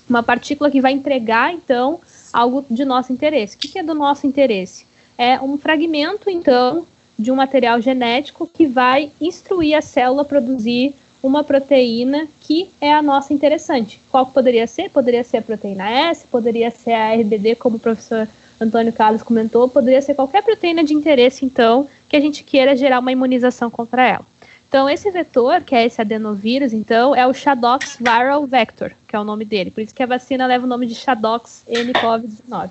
[0.09, 2.01] uma partícula que vai entregar, então,
[2.33, 3.57] algo de nosso interesse.
[3.57, 4.87] O que, que é do nosso interesse?
[5.17, 6.87] É um fragmento, então,
[7.19, 12.93] de um material genético que vai instruir a célula a produzir uma proteína que é
[12.93, 14.01] a nossa interessante.
[14.11, 14.91] Qual poderia ser?
[14.91, 18.29] Poderia ser a proteína S, poderia ser a RBD, como o professor
[18.61, 22.99] Antônio Carlos comentou, poderia ser qualquer proteína de interesse, então, que a gente queira gerar
[22.99, 24.25] uma imunização contra ela.
[24.69, 29.19] Então, esse vetor, que é esse adenovírus, então, é o Shadox Viral Vector, que é
[29.19, 29.71] o nome dele.
[29.71, 32.71] Por isso que a vacina leva o nome de Shadox N-COVID-19.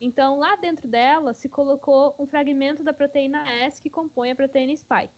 [0.00, 4.76] Então, lá dentro dela se colocou um fragmento da proteína S que compõe a proteína
[4.76, 5.12] spike.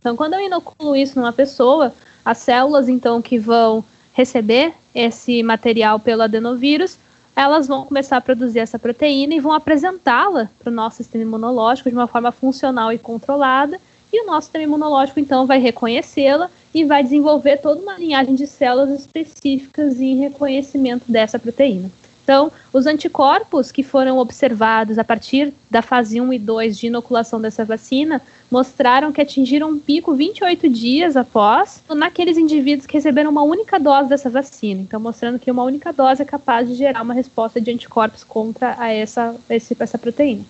[0.00, 5.98] Então, quando eu inoculo isso numa pessoa, as células, então, que vão receber esse material
[5.98, 6.98] pelo adenovírus,
[7.36, 11.90] elas vão começar a produzir essa proteína e vão apresentá-la para o nosso sistema imunológico
[11.90, 13.78] de uma forma funcional e controlada,
[14.10, 18.46] e o nosso sistema imunológico, então, vai reconhecê-la e vai desenvolver toda uma linhagem de
[18.46, 21.90] células específicas em reconhecimento dessa proteína.
[22.26, 27.40] Então, os anticorpos que foram observados a partir da fase 1 e 2 de inoculação
[27.40, 33.44] dessa vacina mostraram que atingiram um pico 28 dias após naqueles indivíduos que receberam uma
[33.44, 34.80] única dose dessa vacina.
[34.80, 38.74] Então, mostrando que uma única dose é capaz de gerar uma resposta de anticorpos contra
[38.76, 40.44] a essa, essa proteína.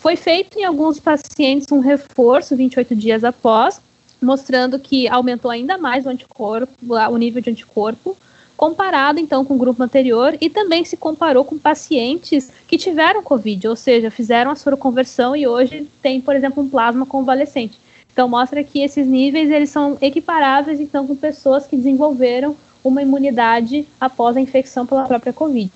[0.00, 3.78] Foi feito em alguns pacientes um reforço 28 dias após,
[4.22, 6.72] mostrando que aumentou ainda mais o anticorpo,
[7.10, 8.16] o nível de anticorpo,
[8.64, 13.68] comparado então com o grupo anterior e também se comparou com pacientes que tiveram Covid,
[13.68, 17.78] ou seja, fizeram a soroconversão e hoje tem, por exemplo, um plasma convalescente.
[18.10, 23.86] Então mostra que esses níveis eles são equiparáveis então com pessoas que desenvolveram uma imunidade
[24.00, 25.70] após a infecção pela própria Covid.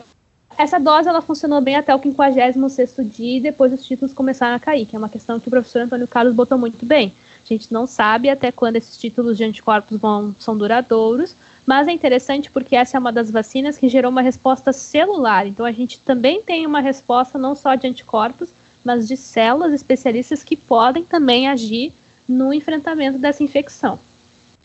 [0.57, 4.59] Essa dose ela funcionou bem até o 56º dia e depois os títulos começaram a
[4.59, 7.12] cair, que é uma questão que o professor Antônio Carlos botou muito bem.
[7.48, 11.34] A gente não sabe até quando esses títulos de anticorpos vão, são duradouros,
[11.64, 15.46] mas é interessante porque essa é uma das vacinas que gerou uma resposta celular.
[15.46, 18.50] Então a gente também tem uma resposta não só de anticorpos,
[18.84, 21.92] mas de células especialistas que podem também agir
[22.28, 23.98] no enfrentamento dessa infecção.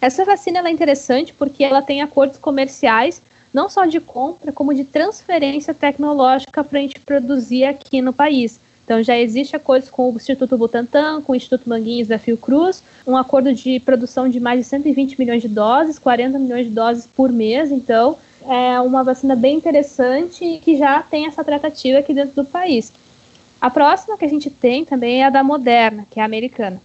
[0.02, 3.22] Essa vacina é interessante porque ela tem acordos comerciais
[3.54, 8.60] não só de compra, como de transferência tecnológica para a gente produzir aqui no país.
[8.84, 13.16] Então já existe acordos com o Instituto Butantan, com o Instituto Manguinhos da Fiocruz, um
[13.16, 17.32] acordo de produção de mais de 120 milhões de doses, 40 milhões de doses por
[17.32, 18.18] mês, então
[18.48, 22.92] é uma vacina bem interessante e que já tem essa tratativa aqui dentro do país.
[23.62, 26.82] A próxima que a gente tem também é a da Moderna, que é americana.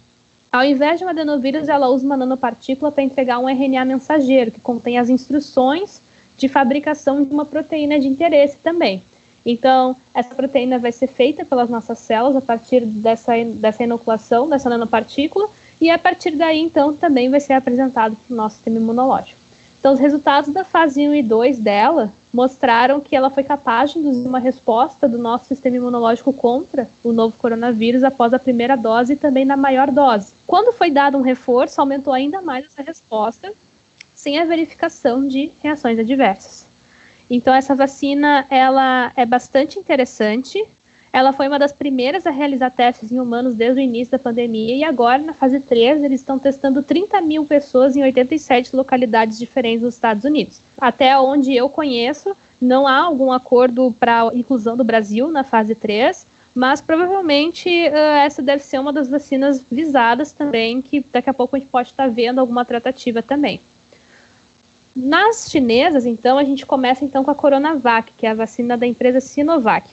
[0.51, 4.61] Ao invés de um adenovírus, ela usa uma nanopartícula para entregar um RNA mensageiro, que
[4.61, 6.01] contém as instruções
[6.37, 9.03] de fabricação de uma proteína de interesse também.
[9.45, 14.69] Então, essa proteína vai ser feita pelas nossas células a partir dessa, dessa inoculação, dessa
[14.69, 15.49] nanopartícula,
[15.81, 19.39] e a partir daí, então, também vai ser apresentado para o nosso sistema imunológico.
[19.79, 23.99] Então, os resultados da fase 1 e 2 dela mostraram que ela foi capaz de
[23.99, 29.13] induzir uma resposta do nosso sistema imunológico contra o novo coronavírus após a primeira dose
[29.13, 30.33] e também na maior dose.
[30.45, 33.51] Quando foi dado um reforço, aumentou ainda mais essa resposta,
[34.13, 36.68] sem a verificação de reações adversas.
[37.29, 40.63] Então essa vacina ela é bastante interessante.
[41.11, 44.75] ela foi uma das primeiras a realizar testes em humanos desde o início da pandemia
[44.75, 49.81] e agora, na fase 3, eles estão testando 30 mil pessoas em 87 localidades diferentes
[49.81, 50.61] dos Estados Unidos.
[50.77, 56.27] Até onde eu conheço, não há algum acordo para inclusão do Brasil na fase 3,
[56.53, 61.55] mas provavelmente uh, essa deve ser uma das vacinas visadas também, que daqui a pouco
[61.55, 63.59] a gente pode estar vendo alguma tratativa também.
[65.01, 68.85] Nas chinesas, então, a gente começa então com a Coronavac, que é a vacina da
[68.85, 69.89] empresa Sinovac.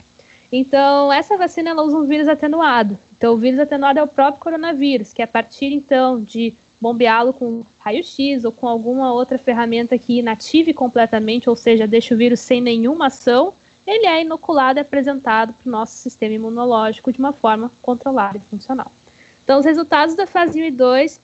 [0.51, 2.99] Então, essa vacina ela usa um vírus atenuado.
[3.17, 7.63] Então, o vírus atenuado é o próprio coronavírus, que a partir então de bombeá-lo com
[7.79, 12.61] raio-x ou com alguma outra ferramenta que inative completamente, ou seja, deixa o vírus sem
[12.61, 13.55] nenhuma ação,
[13.87, 18.41] ele é inoculado e apresentado para o nosso sistema imunológico de uma forma controlada e
[18.41, 18.91] funcional.
[19.45, 21.21] Então, os resultados da fase 1 e 2,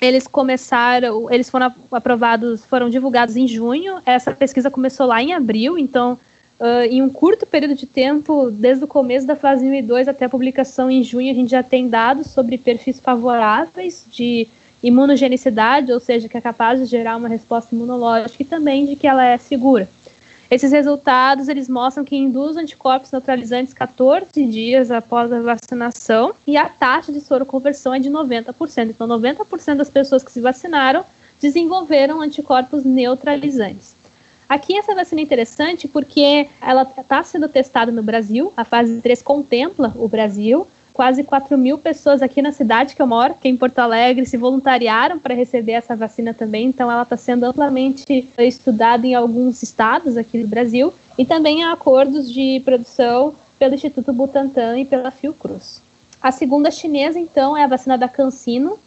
[0.00, 4.00] eles começaram, eles foram aprovados, foram divulgados em junho.
[4.04, 6.18] Essa pesquisa começou lá em abril, então
[6.56, 10.06] Uh, em um curto período de tempo, desde o começo da fase 1 e 2
[10.06, 14.46] até a publicação em junho, a gente já tem dados sobre perfis favoráveis de
[14.80, 19.06] imunogenicidade, ou seja, que é capaz de gerar uma resposta imunológica e também de que
[19.06, 19.88] ela é segura.
[20.54, 26.68] Esses resultados eles mostram que induz anticorpos neutralizantes 14 dias após a vacinação e a
[26.68, 28.90] taxa de soroconversão é de 90%.
[28.90, 31.04] Então, 90% das pessoas que se vacinaram
[31.40, 33.96] desenvolveram anticorpos neutralizantes.
[34.48, 39.22] Aqui essa vacina é interessante porque ela está sendo testada no Brasil, a fase 3
[39.22, 40.68] contempla o Brasil.
[40.94, 44.24] Quase 4 mil pessoas aqui na cidade que eu moro, que é em Porto Alegre,
[44.24, 46.68] se voluntariaram para receber essa vacina também.
[46.68, 51.72] Então, ela está sendo amplamente estudada em alguns estados aqui do Brasil e também há
[51.72, 55.82] acordos de produção pelo Instituto Butantan e pela Fiocruz.
[56.22, 58.78] A segunda chinesa, então, é a vacina da CanSino.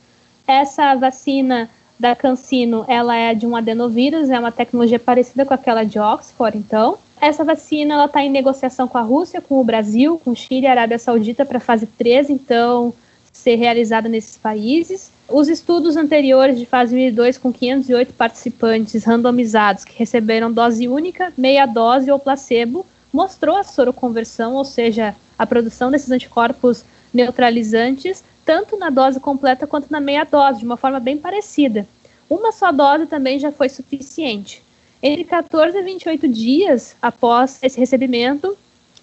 [0.48, 5.84] Essa vacina da Cancino, ela é de um adenovírus, é uma tecnologia parecida com aquela
[5.84, 6.98] de Oxford, então.
[7.20, 10.68] Essa vacina ela está em negociação com a Rússia, com o Brasil, com Chile e
[10.68, 12.94] Arábia Saudita para fase 3, então
[13.34, 15.12] ser realizada nesses países.
[15.28, 20.88] Os estudos anteriores de fase 1 e 2 com 508 participantes randomizados que receberam dose
[20.88, 28.24] única, meia dose ou placebo, mostrou a soroconversão, ou seja, a produção desses anticorpos neutralizantes
[28.48, 31.86] tanto na dose completa quanto na meia dose, de uma forma bem parecida.
[32.30, 34.64] Uma só dose também já foi suficiente.
[35.02, 38.58] Entre 14 e 28 dias após esse recebimento,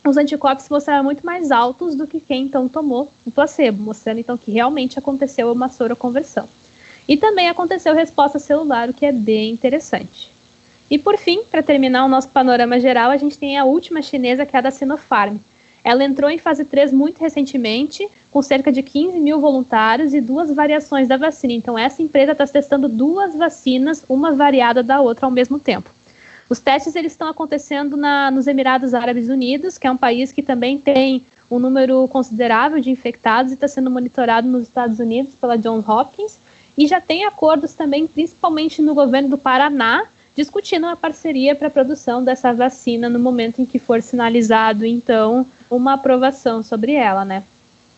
[0.05, 4.37] os anticorpos mostraram muito mais altos do que quem então tomou o placebo, mostrando então
[4.37, 6.49] que realmente aconteceu uma soroconversão.
[7.07, 10.33] E também aconteceu resposta celular, o que é bem interessante.
[10.91, 14.45] E por fim, para terminar o nosso panorama geral, a gente tem a última chinesa,
[14.45, 15.39] que é a da Sinopharm,
[15.85, 20.51] ela entrou em fase 3 muito recentemente, com cerca de 15 mil voluntários e duas
[20.51, 21.53] variações da vacina.
[21.53, 25.91] Então, essa empresa está testando duas vacinas, uma variada da outra ao mesmo tempo.
[26.49, 30.43] Os testes eles estão acontecendo na, nos Emirados Árabes Unidos, que é um país que
[30.43, 35.59] também tem um número considerável de infectados e está sendo monitorado nos Estados Unidos pela
[35.59, 36.39] Johns Hopkins.
[36.77, 41.71] E já tem acordos também, principalmente no governo do Paraná, discutindo uma parceria para a
[41.71, 47.45] produção dessa vacina no momento em que for sinalizado, então, uma aprovação sobre ela, né?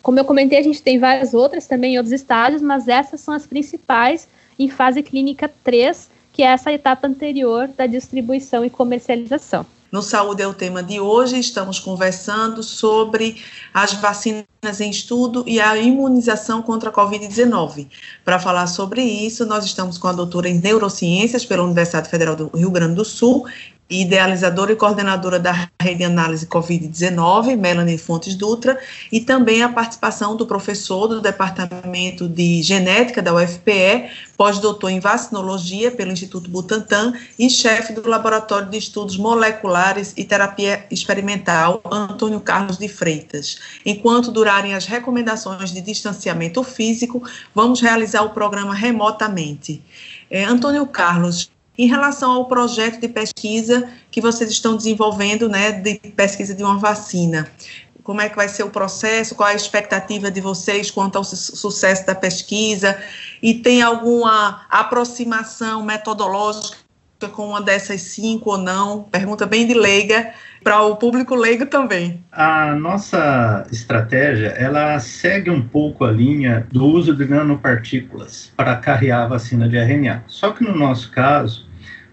[0.02, 3.34] Como eu comentei, a gente tem várias outras também em outros estágios, mas essas são
[3.34, 9.66] as principais em fase clínica 3, que é essa etapa anterior da distribuição e comercialização.
[9.90, 11.38] No Saúde é o tema de hoje.
[11.38, 14.44] Estamos conversando sobre as vacinas
[14.80, 17.86] em estudo e a imunização contra a Covid-19.
[18.24, 22.48] Para falar sobre isso, nós estamos com a doutora em Neurociências pela Universidade Federal do
[22.48, 23.46] Rio Grande do Sul
[23.88, 28.79] idealizadora e coordenadora da rede de análise Covid-19, Melanie Fontes Dutra,
[29.12, 35.90] e também a participação do professor do Departamento de Genética da UFPE, pós-doutor em vacinologia
[35.90, 42.77] pelo Instituto Butantan e chefe do Laboratório de Estudos Moleculares e Terapia Experimental, Antônio Carlos
[42.77, 43.59] de Freitas.
[43.85, 47.22] Enquanto durarem as recomendações de distanciamento físico,
[47.55, 49.83] vamos realizar o programa remotamente.
[50.29, 55.94] É, Antônio Carlos, em relação ao projeto de pesquisa que vocês estão desenvolvendo, né, de
[56.16, 57.48] pesquisa de uma vacina,
[58.06, 61.36] como é que vai ser o processo, qual a expectativa de vocês quanto ao su
[61.36, 62.96] sucesso da pesquisa,
[63.42, 66.76] e tem alguma aproximação metodológica
[67.32, 69.02] com uma dessas cinco ou não?
[69.04, 72.22] Pergunta bem de leiga, para o público leigo também.
[72.30, 79.22] A nossa estratégia, ela segue um pouco a linha do uso de nanopartículas para carrear
[79.22, 80.24] a vacina de RNA.
[80.27, 81.65] Só que no nosso caso,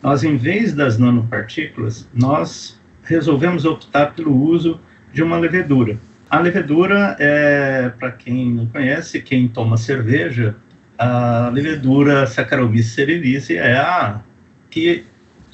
[0.03, 4.79] nós, em vez das nanopartículas, nós resolvemos optar pelo uso
[5.13, 5.97] de uma levedura.
[6.29, 10.57] A levedura é, para quem não conhece, quem toma cerveja,
[10.97, 14.21] a levedura Saccharomyces cerevisiae é a
[14.69, 15.05] que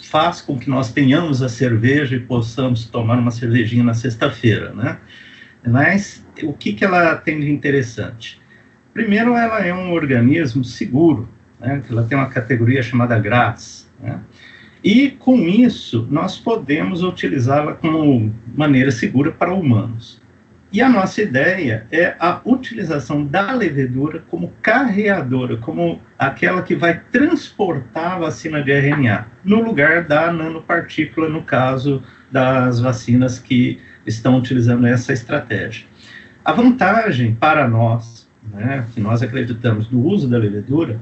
[0.09, 4.97] faz com que nós tenhamos a cerveja e possamos tomar uma cervejinha na sexta-feira, né?
[5.67, 8.39] Mas o que, que ela tem de interessante?
[8.93, 11.27] Primeiro, ela é um organismo seguro,
[11.59, 11.81] né?
[11.89, 14.19] ela tem uma categoria chamada GRAS, né?
[14.83, 20.21] E com isso, nós podemos utilizá-la como maneira segura para humanos.
[20.71, 27.01] E a nossa ideia é a utilização da levedura como carreadora, como aquela que vai
[27.11, 34.37] transportar a vacina de RNA, no lugar da nanopartícula, no caso das vacinas que estão
[34.37, 35.87] utilizando essa estratégia.
[36.45, 41.01] A vantagem para nós, né, que nós acreditamos do uso da levedura,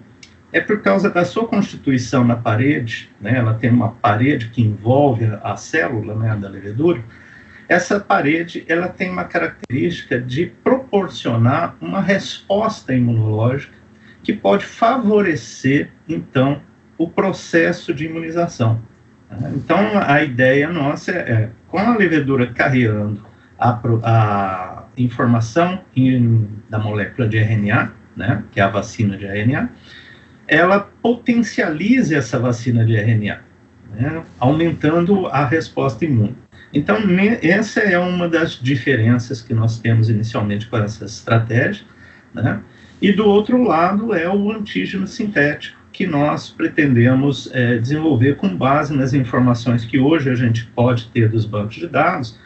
[0.52, 5.26] é por causa da sua constituição na parede, né, ela tem uma parede que envolve
[5.44, 7.04] a, célula né, da levedura,
[7.68, 13.76] essa parede ela tem uma característica de proporcionar uma resposta imunológica
[14.24, 16.62] que pode favorecer, então,
[16.98, 18.82] o processo de imunização.
[19.54, 23.26] Então, a ideia nossa é, com a levedura carregando
[23.60, 29.70] a, a informação in, da molécula de RNA, né, que é a vacina de RNA,
[30.48, 33.40] ela potencializa essa vacina de RNA,
[33.94, 36.36] né, aumentando a resposta imune.
[36.74, 36.98] Então,
[37.42, 41.86] essa é uma das diferenças que nós temos inicialmente com essa estratégia,
[42.34, 42.62] né?
[43.02, 48.96] E do outro lado é o antígeno sintético, que nós pretendemos é, desenvolver com base
[48.96, 52.38] nas informações que hoje a gente pode ter dos bancos de dados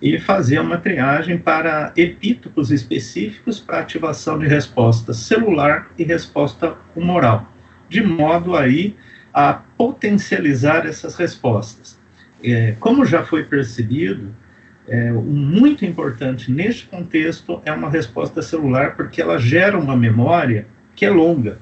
[0.00, 7.46] e fazer uma triagem para epítopos específicos para ativação de resposta celular e resposta humoral,
[7.88, 8.96] de modo aí
[9.32, 11.98] a potencializar essas respostas.
[12.42, 14.34] É, como já foi percebido,
[14.88, 21.04] é, muito importante neste contexto é uma resposta celular, porque ela gera uma memória que
[21.04, 21.58] é longa.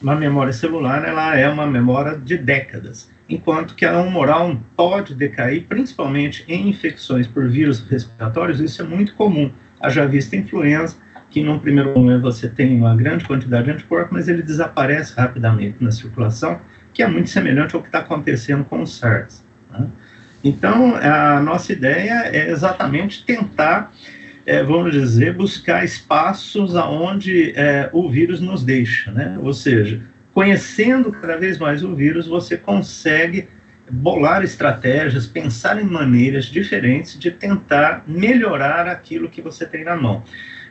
[0.00, 5.66] Uma memória celular ela é uma memória de décadas, enquanto que a humoral pode decair,
[5.68, 9.50] principalmente em infecções por vírus respiratórios, isso é muito comum.
[9.80, 10.96] Haja vista influenza,
[11.30, 15.76] que num primeiro momento você tem uma grande quantidade de anticorpos, mas ele desaparece rapidamente
[15.80, 16.60] na circulação,
[16.92, 19.42] que é muito semelhante ao que está acontecendo com o SARS.
[19.70, 19.86] Né?
[20.44, 23.92] Então, a nossa ideia é exatamente tentar,
[24.44, 29.38] é, vamos dizer, buscar espaços aonde é, o vírus nos deixa, né?
[29.40, 30.02] Ou seja,
[30.32, 33.48] conhecendo cada vez mais o vírus, você consegue
[33.90, 40.22] bolar estratégias, pensar em maneiras diferentes de tentar melhorar aquilo que você tem na mão.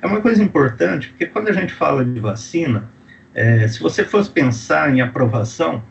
[0.02, 2.90] É uma coisa importante, porque quando a gente fala de vacina,
[3.36, 5.84] é, se você fosse pensar em aprovação,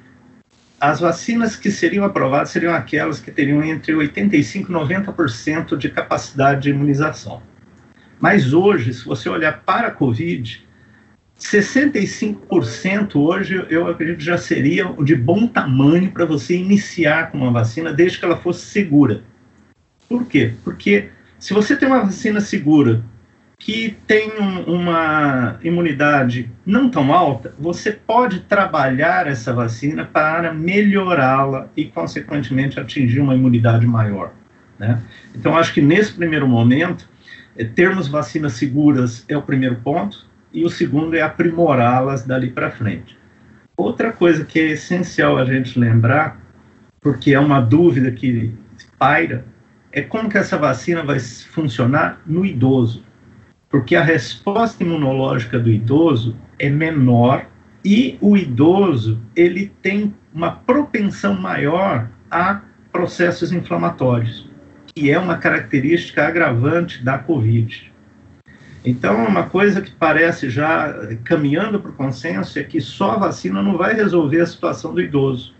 [0.81, 6.63] as vacinas que seriam aprovadas seriam aquelas que teriam entre 85% e 90% de capacidade
[6.63, 7.43] de imunização.
[8.19, 10.67] Mas hoje, se você olhar para a Covid,
[11.41, 17.93] 65% hoje eu acredito já seria de bom tamanho para você iniciar com uma vacina,
[17.93, 19.23] desde que ela fosse segura.
[20.09, 20.53] Por quê?
[20.63, 23.03] Porque se você tem uma vacina segura
[23.59, 31.69] que tem um, uma imunidade não tão alta, você pode trabalhar essa vacina para melhorá-la
[31.77, 34.33] e, consequentemente, atingir uma imunidade maior.
[34.79, 34.99] Né?
[35.35, 37.07] Então, acho que nesse primeiro momento,
[37.57, 42.71] é, termos vacinas seguras é o primeiro ponto, e o segundo é aprimorá-las dali para
[42.71, 43.19] frente.
[43.77, 46.41] Outra coisa que é essencial a gente lembrar,
[47.01, 48.53] porque é uma dúvida que
[48.99, 49.45] paira,
[49.93, 53.03] é como que essa vacina vai funcionar no idoso
[53.71, 57.47] porque a resposta imunológica do idoso é menor
[57.85, 62.61] e o idoso ele tem uma propensão maior a
[62.93, 64.51] processos inflamatórios,
[64.93, 67.90] que é uma característica agravante da COVID.
[68.85, 73.63] Então, uma coisa que parece já caminhando para o consenso é que só a vacina
[73.63, 75.55] não vai resolver a situação do idoso.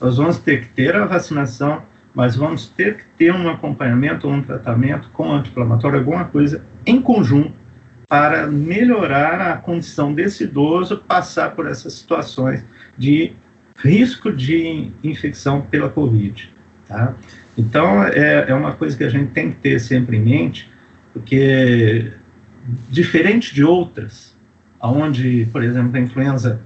[0.00, 1.82] Nós vamos ter que ter a vacinação,
[2.14, 7.54] mas vamos ter que ter um acompanhamento, um tratamento com anti-inflamatório, alguma coisa em conjunto
[8.08, 12.64] para melhorar a condição desse idoso passar por essas situações
[12.98, 13.32] de
[13.78, 16.52] risco de infecção pela Covid.
[16.86, 17.14] Tá?
[17.56, 20.70] Então, é, é uma coisa que a gente tem que ter sempre em mente,
[21.12, 22.12] porque,
[22.88, 24.34] diferente de outras,
[24.80, 26.60] onde, por exemplo, a influenza,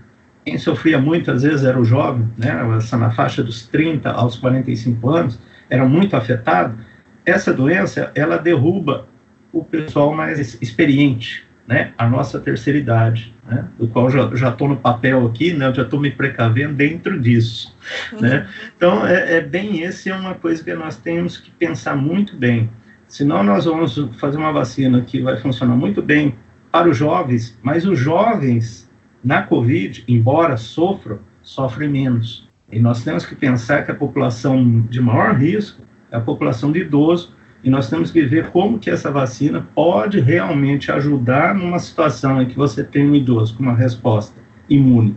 [0.44, 4.36] quem sofria muito, às vezes, era o jovem, né, essa na faixa dos 30 aos
[4.36, 5.38] 45 anos,
[5.68, 6.78] era muito afetado,
[7.24, 9.06] essa doença, ela derruba
[9.52, 14.76] o pessoal mais experiente, né, a nossa terceira idade, né, do qual já estou no
[14.76, 17.76] papel aqui, né, já estou me precavendo dentro disso,
[18.12, 18.20] uhum.
[18.20, 22.34] né, então é, é, bem esse é uma coisa que nós temos que pensar muito
[22.34, 22.70] bem,
[23.08, 26.36] senão nós vamos fazer uma vacina que vai funcionar muito bem
[26.70, 28.88] para os jovens, mas os jovens
[29.24, 35.00] na Covid, embora sofram, sofrem menos, e nós temos que pensar que a população de
[35.00, 39.10] maior risco é a população de idoso, E nós temos que ver como que essa
[39.10, 44.40] vacina pode realmente ajudar numa situação em que você tem um idoso com uma resposta
[44.68, 45.16] imune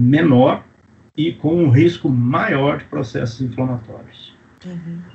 [0.00, 0.64] menor
[1.16, 4.34] e com um risco maior de processos inflamatórios.
[4.64, 5.13] Uhum.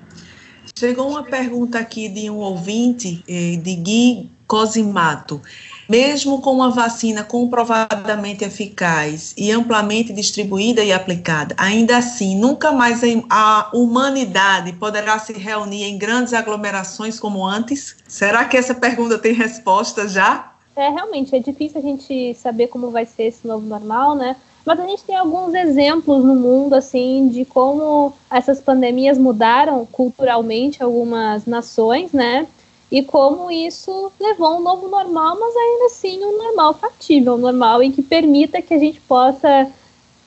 [0.80, 5.42] Chegou uma pergunta aqui de um ouvinte, eh, de Gui Cosimato.
[5.90, 13.02] Mesmo com uma vacina comprovadamente eficaz e amplamente distribuída e aplicada, ainda assim, nunca mais
[13.30, 17.98] a humanidade poderá se reunir em grandes aglomerações como antes?
[18.08, 20.54] Será que essa pergunta tem resposta já?
[20.78, 24.38] É, realmente, é difícil a gente saber como vai ser esse novo normal, né?
[24.70, 30.84] Mas a gente tem alguns exemplos no mundo, assim, de como essas pandemias mudaram culturalmente
[30.84, 32.46] algumas nações, né?
[32.92, 37.38] e como isso levou a um novo normal, mas ainda assim um normal factível, um
[37.40, 39.72] normal em que permita que a gente possa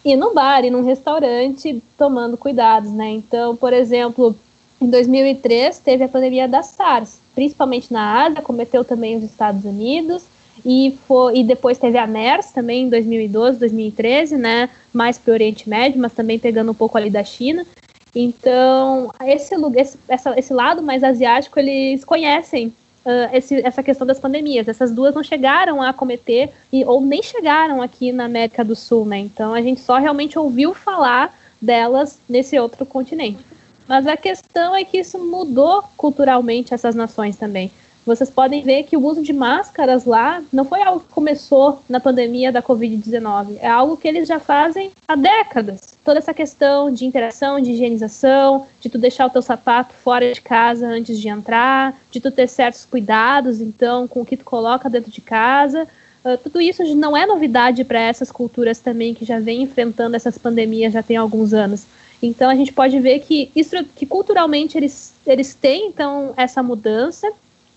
[0.05, 3.11] ir no bar, ir num restaurante, tomando cuidados, né?
[3.11, 4.34] Então, por exemplo,
[4.80, 10.24] em 2003 teve a pandemia da SARS, principalmente na Ásia, cometeu também os Estados Unidos,
[10.65, 14.69] e, foi, e depois teve a MERS também em 2012, 2013, né?
[14.93, 17.67] Mais para o Oriente Médio, mas também pegando um pouco ali da China.
[18.15, 22.69] Então, esse, esse, essa, esse lado mais asiático, eles conhecem
[23.05, 24.69] uh, esse, essa questão das pandemias.
[24.69, 29.05] Essas duas não chegaram a cometer, e, ou nem chegaram aqui na América do Sul,
[29.05, 29.19] né?
[29.19, 33.45] Então, a gente só realmente ouviu falar delas nesse outro continente.
[33.89, 37.71] Mas a questão é que isso mudou culturalmente essas nações também
[38.05, 42.00] vocês podem ver que o uso de máscaras lá não foi algo que começou na
[42.00, 45.96] pandemia da Covid-19, é algo que eles já fazem há décadas.
[46.05, 50.40] Toda essa questão de interação, de higienização, de tu deixar o teu sapato fora de
[50.40, 54.90] casa antes de entrar, de tu ter certos cuidados, então, com o que tu coloca
[54.90, 55.86] dentro de casa.
[56.24, 60.36] Uh, tudo isso não é novidade para essas culturas também que já vêm enfrentando essas
[60.38, 61.86] pandemias já tem alguns anos.
[62.22, 63.50] Então a gente pode ver que,
[63.96, 67.32] que culturalmente eles, eles têm então essa mudança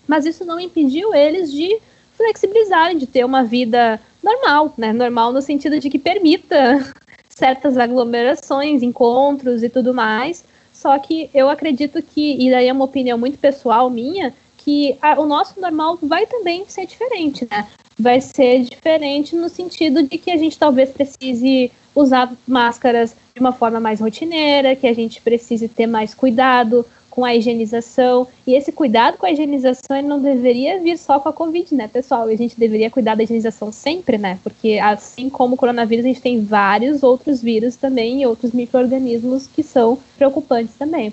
[0.06, 1.78] mas isso não impediu eles de
[2.16, 4.92] flexibilizarem, de ter uma vida normal, né?
[4.92, 6.84] Normal no sentido de que permita
[7.28, 10.44] certas aglomerações, encontros e tudo mais.
[10.72, 15.20] Só que eu acredito que, e daí é uma opinião muito pessoal minha, que a,
[15.20, 17.68] o nosso normal vai também ser diferente, né?
[17.98, 23.52] Vai ser diferente no sentido de que a gente talvez precise usar máscaras de uma
[23.52, 26.84] forma mais rotineira, que a gente precise ter mais cuidado
[27.16, 28.28] com a higienização.
[28.46, 32.26] E esse cuidado com a higienização não deveria vir só com a Covid, né, pessoal?
[32.26, 34.38] A gente deveria cuidar da higienização sempre, né?
[34.42, 39.46] Porque assim como o coronavírus, a gente tem vários outros vírus também e outros micro-organismos
[39.46, 41.10] que são preocupantes também.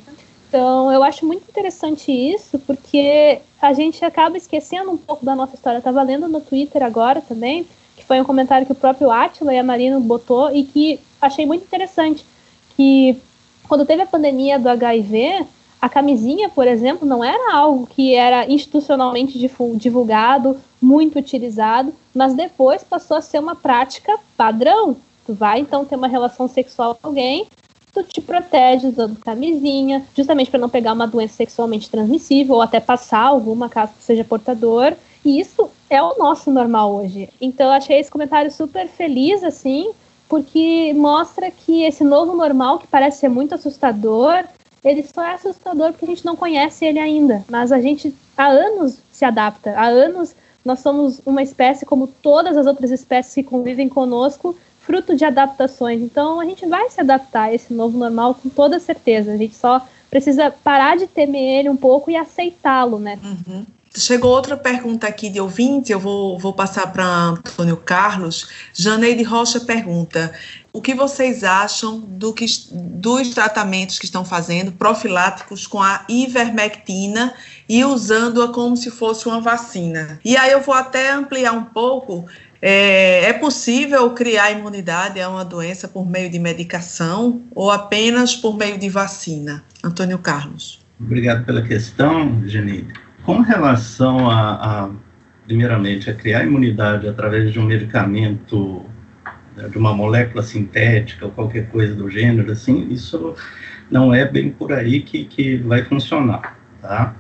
[0.50, 5.56] Então, eu acho muito interessante isso, porque a gente acaba esquecendo um pouco da nossa
[5.56, 5.78] história.
[5.78, 9.58] Estava lendo no Twitter agora também, que foi um comentário que o próprio Atila e
[9.58, 12.26] a Marina botou e que achei muito interessante,
[12.76, 13.18] que
[13.70, 15.46] quando teve a pandemia do HIV,
[15.84, 19.38] a camisinha, por exemplo, não era algo que era institucionalmente
[19.76, 24.96] divulgado, muito utilizado, mas depois passou a ser uma prática padrão.
[25.26, 27.48] Tu vai então ter uma relação sexual com alguém,
[27.94, 32.80] tu te protege usando camisinha, justamente para não pegar uma doença sexualmente transmissível ou até
[32.80, 34.94] passar alguma caso que seja portador.
[35.26, 37.28] E isso é o nosso normal hoje.
[37.42, 39.92] Então eu achei esse comentário super feliz assim,
[40.30, 44.46] porque mostra que esse novo normal que parece ser muito assustador,
[44.84, 47.44] ele só é assustador porque a gente não conhece ele ainda.
[47.50, 49.72] Mas a gente há anos se adapta.
[49.78, 55.16] Há anos nós somos uma espécie como todas as outras espécies que convivem conosco, fruto
[55.16, 56.02] de adaptações.
[56.02, 59.34] Então a gente vai se adaptar a esse novo normal com toda certeza.
[59.34, 63.20] A gente só precisa parar de temer ele um pouco e aceitá-lo, né?
[63.24, 63.66] Uhum.
[63.96, 68.50] Chegou outra pergunta aqui de ouvinte, eu vou, vou passar para Antônio Carlos.
[68.74, 70.34] Janeide Rocha pergunta:
[70.72, 77.36] o que vocês acham do que, dos tratamentos que estão fazendo profiláticos com a ivermectina
[77.70, 80.20] e usando-a como se fosse uma vacina?
[80.26, 82.26] E aí eu vou até ampliar um pouco.
[82.60, 88.58] É, é possível criar imunidade a uma doença por meio de medicação ou apenas por
[88.58, 89.64] meio de vacina?
[89.84, 90.80] Antônio Carlos.
[91.00, 93.03] Obrigado pela questão, Genide.
[93.26, 94.90] Com relação a, a,
[95.46, 98.86] primeiramente, a criar imunidade através de um medicamento,
[99.56, 103.34] né, de uma molécula sintética ou qualquer coisa do gênero, assim, isso
[103.90, 107.16] não é bem por aí que, que vai funcionar, tá?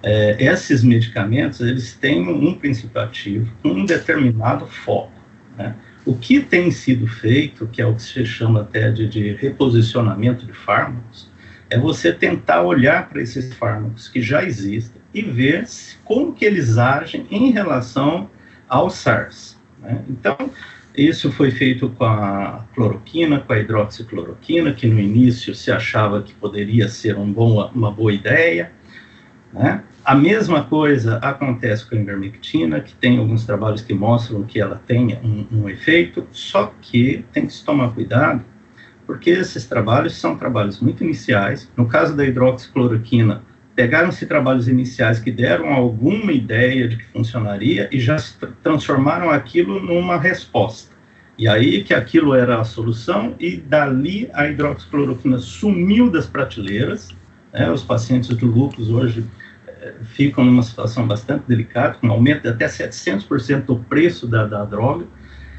[0.00, 5.12] É, esses medicamentos, eles têm um princípio ativo, um determinado foco,
[5.56, 5.74] né?
[6.06, 10.46] O que tem sido feito, que é o que se chama até de, de reposicionamento
[10.46, 11.28] de fármacos,
[11.68, 15.66] é você tentar olhar para esses fármacos que já existem e ver
[16.04, 18.28] como que eles agem em relação
[18.68, 19.58] ao SARS.
[19.80, 20.02] Né?
[20.08, 20.36] Então,
[20.96, 26.34] isso foi feito com a cloroquina, com a hidroxicloroquina, que no início se achava que
[26.34, 28.72] poderia ser um bom, uma boa ideia,
[29.52, 29.82] Né?
[30.04, 34.80] A mesma coisa acontece com a ivermectina, que tem alguns trabalhos que mostram que ela
[34.86, 38.42] tem um, um efeito, só que tem que se tomar cuidado,
[39.06, 41.70] porque esses trabalhos são trabalhos muito iniciais.
[41.76, 43.42] No caso da hidroxicloroquina,
[43.78, 48.16] pegaram-se trabalhos iniciais que deram alguma ideia de que funcionaria e já
[48.60, 50.92] transformaram aquilo numa resposta.
[51.38, 57.10] E aí que aquilo era a solução, e dali a hidroxicloroquina sumiu das prateleiras.
[57.52, 57.70] Né?
[57.70, 59.24] Os pacientes do lúpus hoje
[59.68, 64.44] é, ficam numa situação bastante delicada, com um aumento de até 700% do preço da,
[64.44, 65.06] da droga.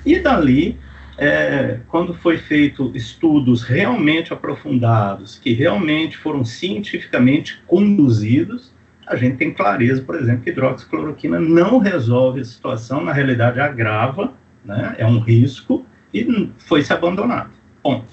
[0.06, 0.78] E dali,
[1.20, 8.74] é, quando foi feito estudos realmente aprofundados, que realmente foram cientificamente conduzidos,
[9.06, 14.34] a gente tem clareza, por exemplo, que hidroxicloroquina não resolve a situação, na realidade agrava
[14.64, 14.96] né?
[14.98, 17.52] é um risco, e foi se abandonado.
[17.84, 18.06] Bom,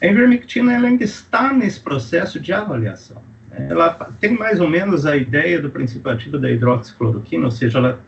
[0.00, 3.22] a ivermectina ela ainda está nesse processo de avaliação.
[3.50, 3.68] Né?
[3.70, 3.90] Ela
[4.20, 8.00] tem mais ou menos a ideia do princípio ativo da hidroxicloroquina, ou seja, ela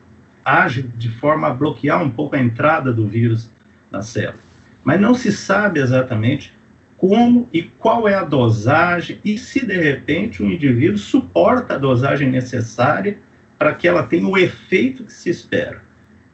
[0.44, 3.52] age de forma a bloquear um pouco a entrada do vírus
[3.90, 4.45] na célula.
[4.86, 6.56] Mas não se sabe exatamente
[6.96, 12.30] como e qual é a dosagem e se de repente o indivíduo suporta a dosagem
[12.30, 13.18] necessária
[13.58, 15.82] para que ela tenha o efeito que se espera.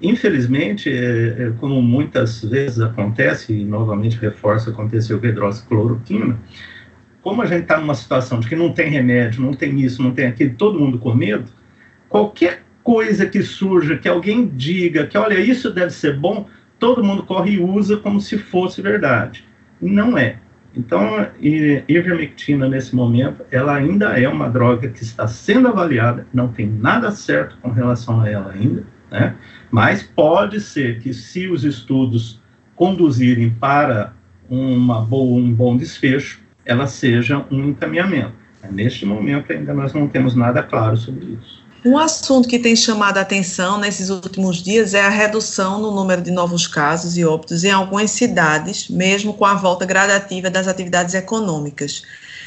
[0.02, 6.38] Infelizmente, é, é, como muitas vezes acontece, e novamente reforço, aconteceu com hidroxicloroquina,
[7.22, 10.10] como a gente está numa situação de que não tem remédio, não tem isso, não
[10.10, 11.50] tem aquilo, todo mundo com medo,
[12.06, 16.46] qualquer coisa que surja, que alguém diga que, olha, isso deve ser bom,
[16.82, 19.44] todo mundo corre e usa como se fosse verdade.
[19.80, 20.38] Não é.
[20.74, 26.66] Então, ivermectina, nesse momento, ela ainda é uma droga que está sendo avaliada, não tem
[26.66, 29.36] nada certo com relação a ela ainda, né?
[29.70, 32.40] Mas pode ser que, se os estudos
[32.74, 34.12] conduzirem para
[34.50, 38.32] uma boa, um bom desfecho, ela seja um encaminhamento.
[38.72, 41.61] Neste momento, ainda nós não temos nada claro sobre isso.
[41.84, 46.22] Um assunto que tem chamado a atenção nesses últimos dias é a redução no número
[46.22, 51.12] de novos casos e óbitos em algumas cidades, mesmo com a volta gradativa das atividades
[51.12, 52.04] econômicas.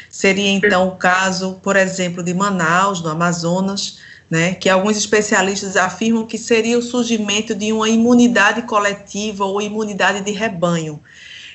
[0.09, 3.99] Seria então o caso, por exemplo, de Manaus, no Amazonas,
[4.31, 10.21] né, que alguns especialistas afirmam que seria o surgimento de uma imunidade coletiva ou imunidade
[10.21, 10.97] de rebanho.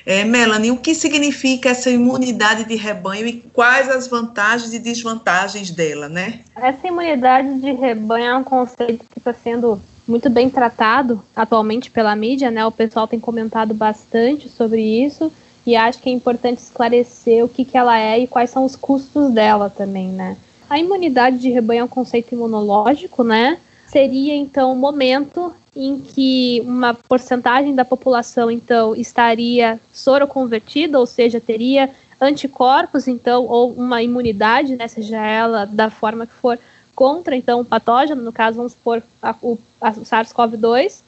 [0.05, 5.69] É, Melanie, o que significa essa imunidade de rebanho e quais as vantagens e desvantagens
[5.69, 6.39] dela, né?
[6.55, 12.15] Essa imunidade de rebanho é um conceito que está sendo muito bem tratado atualmente pela
[12.15, 12.65] mídia, né?
[12.65, 15.31] O pessoal tem comentado bastante sobre isso
[15.65, 18.75] e acho que é importante esclarecer o que, que ela é e quais são os
[18.75, 20.37] custos dela também, né?
[20.69, 23.57] A imunidade de rebanho é um conceito imunológico, né?
[23.87, 31.39] Seria então o momento em que uma porcentagem da população então estaria soroconvertida, ou seja,
[31.39, 36.59] teria anticorpos, então, ou uma imunidade, né, seja ela da forma que for,
[36.93, 41.01] contra então o patógeno, no caso vamos supor a, o, a SARS-CoV-2,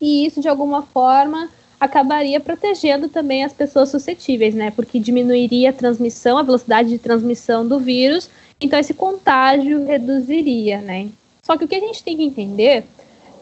[0.00, 4.70] e isso de alguma forma acabaria protegendo também as pessoas suscetíveis, né?
[4.70, 8.30] Porque diminuiria a transmissão, a velocidade de transmissão do vírus
[8.62, 11.08] então esse contágio reduziria, né?
[11.44, 12.84] Só que o que a gente tem que entender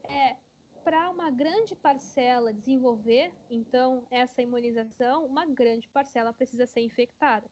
[0.03, 0.37] é
[0.83, 7.47] para uma grande parcela desenvolver, então, essa imunização, uma grande parcela precisa ser infectada.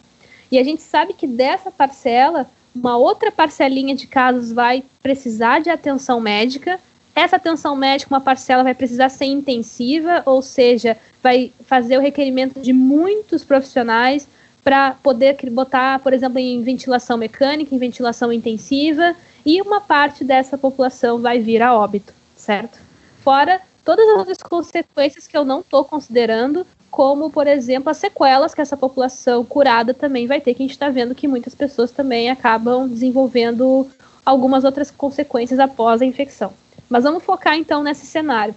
[0.50, 5.70] E a gente sabe que dessa parcela, uma outra parcelinha de casos vai precisar de
[5.70, 6.80] atenção médica.
[7.14, 12.58] Essa atenção médica, uma parcela vai precisar ser intensiva, ou seja, vai fazer o requerimento
[12.60, 14.26] de muitos profissionais,
[14.62, 20.58] para poder botar, por exemplo, em ventilação mecânica, em ventilação intensiva, e uma parte dessa
[20.58, 22.78] população vai vir a óbito, certo?
[23.22, 28.54] Fora todas as outras consequências que eu não estou considerando, como, por exemplo, as sequelas
[28.54, 31.90] que essa população curada também vai ter, que a gente está vendo que muitas pessoas
[31.90, 33.88] também acabam desenvolvendo
[34.24, 36.52] algumas outras consequências após a infecção.
[36.88, 38.54] Mas vamos focar então nesse cenário.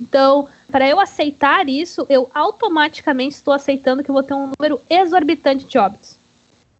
[0.00, 4.80] Então, para eu aceitar isso, eu automaticamente estou aceitando que eu vou ter um número
[4.90, 6.16] exorbitante de óbitos.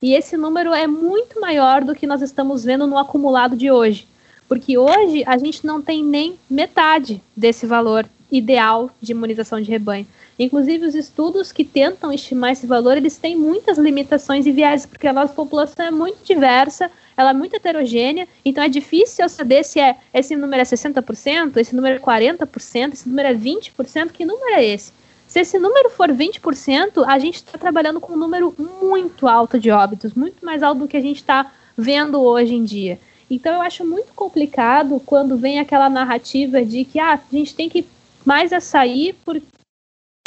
[0.03, 4.07] E esse número é muito maior do que nós estamos vendo no acumulado de hoje.
[4.49, 10.07] Porque hoje a gente não tem nem metade desse valor ideal de imunização de rebanho.
[10.39, 15.07] Inclusive, os estudos que tentam estimar esse valor, eles têm muitas limitações e viés, porque
[15.07, 19.79] a nossa população é muito diversa, ela é muito heterogênea, então é difícil saber se
[19.79, 24.55] é esse número é 60%, esse número é 40%, esse número é 20%, que número
[24.55, 24.93] é esse?
[25.29, 29.71] Se esse número for 20%, a gente está trabalhando com um número muito alto de
[29.71, 32.99] óbitos, muito mais alto do que a gente está vendo hoje em dia.
[33.31, 37.69] Então eu acho muito complicado quando vem aquela narrativa de que ah, a gente tem
[37.69, 37.87] que
[38.25, 39.41] mais é sair por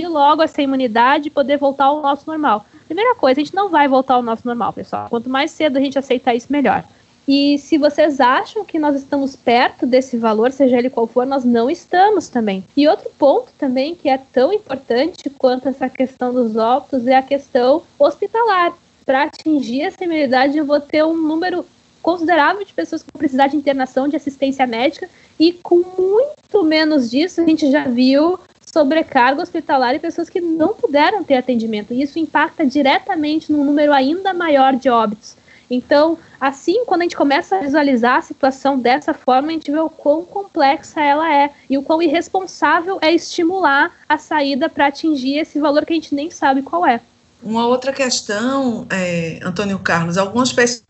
[0.05, 2.65] logo essa imunidade poder voltar ao nosso normal.
[2.85, 5.09] Primeira coisa, a gente não vai voltar ao nosso normal, pessoal.
[5.09, 6.83] Quanto mais cedo a gente aceitar isso, melhor.
[7.27, 11.43] E se vocês acham que nós estamos perto desse valor, seja ele qual for, nós
[11.43, 12.63] não estamos também.
[12.75, 17.21] E outro ponto também que é tão importante quanto essa questão dos óbitos é a
[17.21, 18.73] questão hospitalar.
[19.05, 21.65] Para atingir essa imunidade, eu vou ter um número
[22.07, 27.11] considerável de pessoas que vão precisar de internação, de assistência médica, e com muito menos
[27.11, 31.93] disso, a gente já viu sobrecarga hospitalar e pessoas que não puderam ter atendimento.
[31.93, 35.35] E isso impacta diretamente num número ainda maior de óbitos.
[35.69, 39.79] Então, assim, quando a gente começa a visualizar a situação dessa forma, a gente vê
[39.79, 45.39] o quão complexa ela é e o quão irresponsável é estimular a saída para atingir
[45.39, 47.01] esse valor que a gente nem sabe qual é.
[47.43, 50.86] Uma outra questão, é, Antônio Carlos, algumas pessoas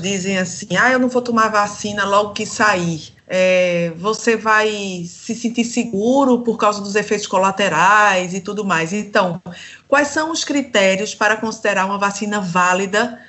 [0.00, 3.12] dizem assim: ah, eu não vou tomar vacina logo que sair.
[3.26, 8.92] É, você vai se sentir seguro por causa dos efeitos colaterais e tudo mais.
[8.92, 9.40] Então,
[9.86, 13.20] quais são os critérios para considerar uma vacina válida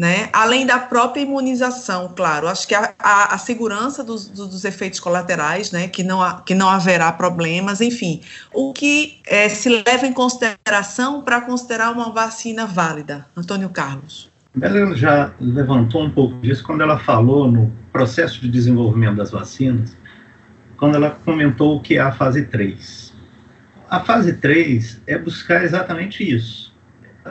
[0.00, 0.30] né?
[0.32, 2.48] Além da própria imunização, claro.
[2.48, 5.88] Acho que a, a, a segurança dos, dos, efeitos colaterais, né?
[5.88, 8.22] Que não, que não haverá problemas, enfim.
[8.50, 13.26] O que é, se leva em consideração para considerar uma vacina válida?
[13.36, 14.29] Antônio Carlos.
[14.60, 19.96] Ela já levantou um pouco disso quando ela falou no processo de desenvolvimento das vacinas,
[20.76, 23.14] quando ela comentou o que é a fase 3.
[23.88, 26.70] A fase 3 é buscar exatamente isso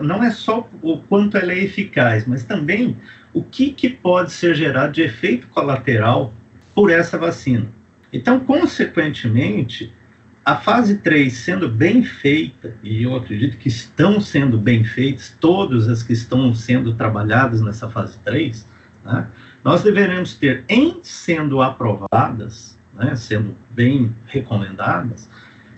[0.02, 2.98] não é só o quanto ela é eficaz, mas também
[3.34, 6.34] o que, que pode ser gerado de efeito colateral
[6.74, 7.68] por essa vacina.
[8.12, 9.94] Então, consequentemente,
[10.50, 15.88] a fase 3 sendo bem feita, e eu acredito que estão sendo bem feitas, todas
[15.88, 18.68] as que estão sendo trabalhadas nessa fase 3,
[19.06, 19.28] né,
[19.64, 25.30] nós deveremos ter, em sendo aprovadas, né, sendo bem recomendadas,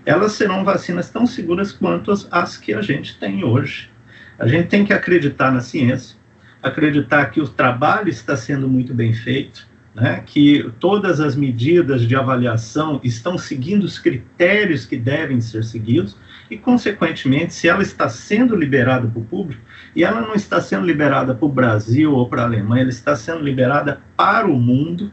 [0.06, 3.90] elas serão vacinas tão seguras quanto as, as que a gente tem hoje.
[4.38, 6.16] A gente tem que acreditar na ciência,
[6.62, 12.16] acreditar que o trabalho está sendo muito bem feito, né, que todas as medidas de
[12.16, 16.16] avaliação estão seguindo os critérios que devem ser seguidos
[16.50, 19.62] e, consequentemente, se ela está sendo liberada para o público,
[19.94, 23.14] e ela não está sendo liberada para o Brasil ou para a Alemanha, ela está
[23.14, 25.10] sendo liberada para o mundo,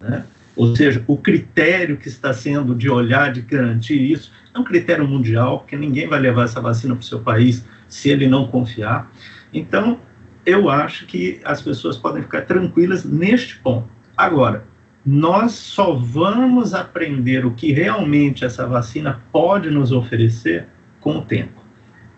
[0.00, 0.24] né,
[0.56, 5.06] ou seja, o critério que está sendo de olhar, de garantir isso, é um critério
[5.06, 9.10] mundial, porque ninguém vai levar essa vacina para o seu país se ele não confiar.
[9.52, 9.98] Então,
[10.46, 13.93] eu acho que as pessoas podem ficar tranquilas neste ponto.
[14.16, 14.64] Agora,
[15.04, 20.66] nós só vamos aprender o que realmente essa vacina pode nos oferecer
[21.00, 21.62] com o tempo.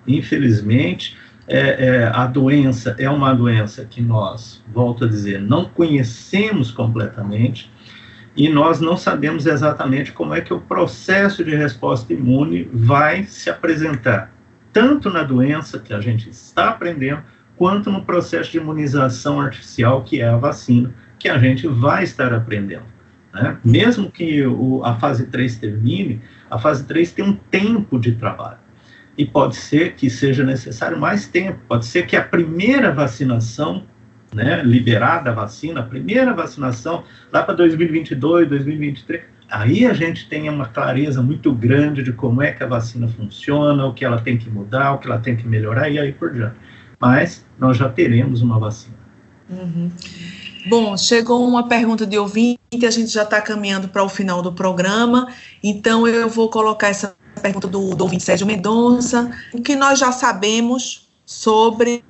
[0.06, 1.16] Infelizmente,
[1.48, 7.70] é, é, a doença é uma doença que nós, volto a dizer, não conhecemos completamente
[8.36, 13.48] e nós não sabemos exatamente como é que o processo de resposta imune vai se
[13.48, 14.36] apresentar
[14.76, 17.22] tanto na doença que a gente está aprendendo,
[17.56, 22.32] quanto no processo de imunização artificial, que é a vacina, que a gente vai estar
[22.32, 22.96] aprendendo.
[23.32, 23.58] Né?
[23.64, 28.58] Mesmo que o, a fase 3 termine, a fase 3 tem um tempo de trabalho.
[29.16, 33.84] E pode ser que seja necessário mais tempo, pode ser que a primeira vacinação,
[34.34, 40.48] né, liberada a vacina, a primeira vacinação, lá para 2022, 2023, aí a gente tem
[40.50, 44.36] uma clareza muito grande de como é que a vacina funciona, o que ela tem
[44.36, 46.56] que mudar, o que ela tem que melhorar e aí por diante.
[47.00, 48.96] Mas nós já teremos uma vacina.
[49.48, 49.90] Uhum.
[50.68, 54.52] Bom, chegou uma pergunta de ouvinte, a gente já está caminhando para o final do
[54.52, 59.30] programa, então eu vou colocar essa pergunta do, do ouvinte Sérgio Mendonça.
[59.52, 62.02] O que nós já sabemos sobre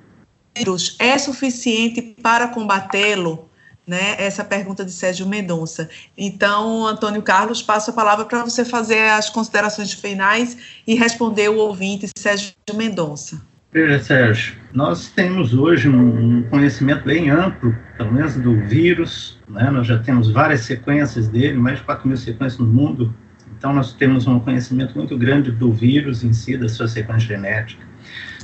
[0.55, 3.47] vírus é suficiente para combatê-lo?
[3.87, 5.89] né, essa pergunta de Sérgio Mendonça.
[6.17, 11.55] Então, Antônio Carlos, passo a palavra para você fazer as considerações finais e responder o
[11.55, 13.41] ouvinte Sérgio Mendonça.
[13.69, 19.69] Veja, Sérgio, nós temos hoje um conhecimento bem amplo, pelo menos do vírus, né?
[19.69, 23.13] nós já temos várias sequências dele, mais de 4 mil sequências no mundo,
[23.57, 27.83] então nós temos um conhecimento muito grande do vírus em si, da sua sequência genética.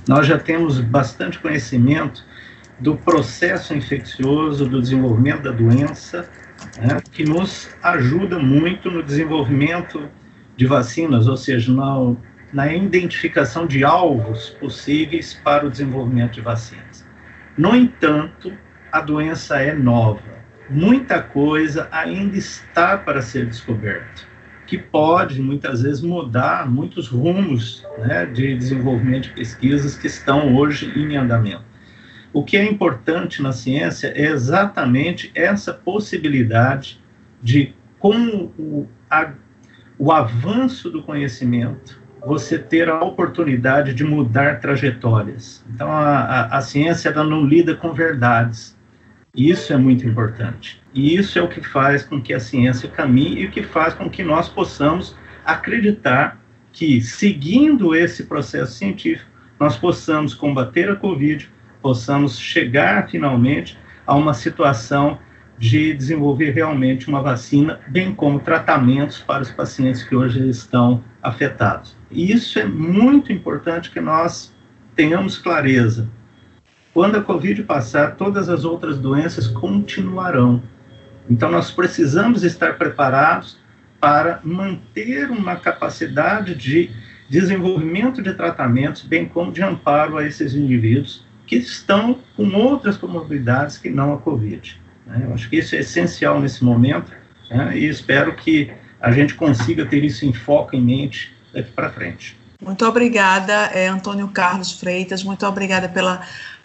[0.09, 2.26] Nós já temos bastante conhecimento
[2.82, 6.30] do processo infeccioso, do desenvolvimento da doença,
[6.78, 10.05] né, que nos ajuda muito no desenvolvimento
[10.57, 12.13] de vacinas, ou seja, na,
[12.54, 17.04] na identificação de alvos possíveis para o desenvolvimento de vacinas.
[17.58, 18.54] No entanto,
[18.91, 20.22] a doença é nova.
[20.70, 24.22] Muita coisa ainda está para ser descoberta,
[24.68, 30.91] que pode muitas vezes mudar muitos rumos né, de desenvolvimento de pesquisas que estão hoje
[30.95, 31.66] em andamento.
[32.32, 36.99] O que é importante na ciência é exatamente essa possibilidade
[37.41, 39.34] de, com o, a,
[39.97, 45.63] o avanço do conhecimento, você ter a oportunidade de mudar trajetórias.
[45.74, 48.78] Então, a, a, a ciência ela não lida com verdades,
[49.36, 50.80] Isso é muito importante.
[50.93, 53.95] E isso é o que faz com que a ciência caminhe e o que faz
[53.95, 56.39] com que nós possamos acreditar
[56.71, 61.49] que, seguindo esse processo científico, nós possamos combater a Covid,
[61.82, 65.17] possamos chegar finalmente a uma situação
[65.64, 71.95] de desenvolver realmente uma vacina, bem como tratamentos para os pacientes que hoje estão afetados.
[72.11, 74.53] E isso é muito importante que nós
[74.93, 76.09] tenhamos clareza.
[76.93, 80.61] Quando a Covid passar, todas as outras doenças continuarão.
[81.30, 83.57] Então, nós precisamos estar preparados
[84.01, 86.91] para manter uma capacidade de
[87.30, 93.78] desenvolvimento de tratamentos, bem como de amparo a esses indivíduos que estão com outras comorbidades
[93.78, 94.82] que não a Covid.
[95.06, 95.24] Né?
[95.26, 97.12] Eu acho que isso é essencial nesse momento
[97.49, 97.78] né?
[97.78, 102.38] e espero que a gente consiga ter isso em foco, em mente, daqui para frente.
[102.62, 106.22] Muito obrigada, é, Antônio Carlos Freitas, muito obrigada pela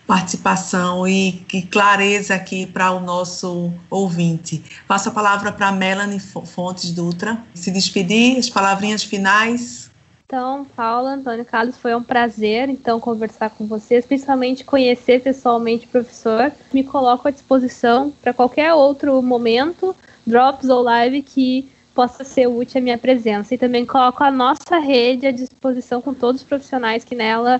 [0.06, 4.64] participação e, e clareza aqui para o nosso ouvinte.
[4.86, 7.38] Passo a palavra para Melanie Fontes Dutra.
[7.54, 9.87] Se despedir, as palavrinhas finais.
[10.30, 15.88] Então, Paula, Antônio Carlos, foi um prazer então conversar com vocês, principalmente conhecer pessoalmente o
[15.88, 16.52] professor.
[16.70, 22.78] Me coloco à disposição para qualquer outro momento, drops ou live que possa ser útil
[22.78, 23.54] a minha presença.
[23.54, 27.58] E também coloco a nossa rede à disposição com todos os profissionais que nela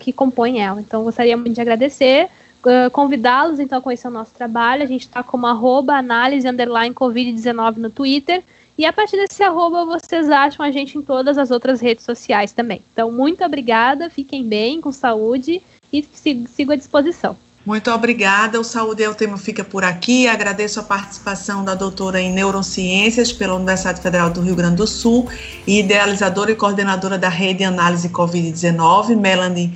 [0.00, 0.80] que compõe ela.
[0.80, 2.30] Então, gostaria muito de agradecer,
[2.64, 4.82] uh, convidá-los então a conhecer o nosso trabalho.
[4.82, 8.42] A gente está como arroba análise underline Covid-19 no Twitter.
[8.78, 12.52] E a partir desse arroba vocês acham a gente em todas as outras redes sociais
[12.52, 12.82] também.
[12.92, 15.62] Então, muito obrigada, fiquem bem, com saúde
[15.92, 16.06] e
[16.46, 17.36] sigo à disposição.
[17.66, 18.60] Muito obrigada.
[18.60, 20.28] O Saúde é o Tema fica por aqui.
[20.28, 25.28] Agradeço a participação da doutora em Neurociências pela Universidade Federal do Rio Grande do Sul
[25.66, 29.72] e idealizadora e coordenadora da Rede Análise Covid-19, Melanie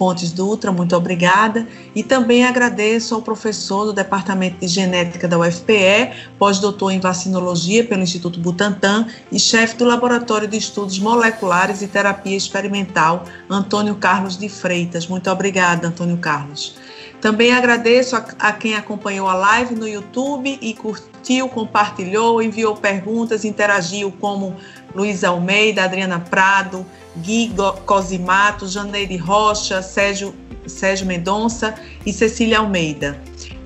[0.00, 1.68] Fontes Dutra, muito obrigada.
[1.94, 8.00] E também agradeço ao professor do Departamento de Genética da UFPE, pós-doutor em Vacinologia pelo
[8.00, 14.48] Instituto Butantan e chefe do Laboratório de Estudos Moleculares e Terapia Experimental, Antônio Carlos de
[14.48, 15.06] Freitas.
[15.06, 16.76] Muito obrigada, Antônio Carlos.
[17.20, 23.44] Também agradeço a, a, quem acompanhou a live no YouTube e curtiu, compartilhou, enviou perguntas,
[23.44, 24.56] interagiu, como
[24.94, 26.84] Luiz Almeida, Adriana Prado,
[27.18, 27.52] Gui
[27.84, 30.34] Cosimato, Janeire Rocha, Sérgio,
[30.66, 31.74] Sérgio Mendonça
[32.06, 33.20] e Cecília Almeida.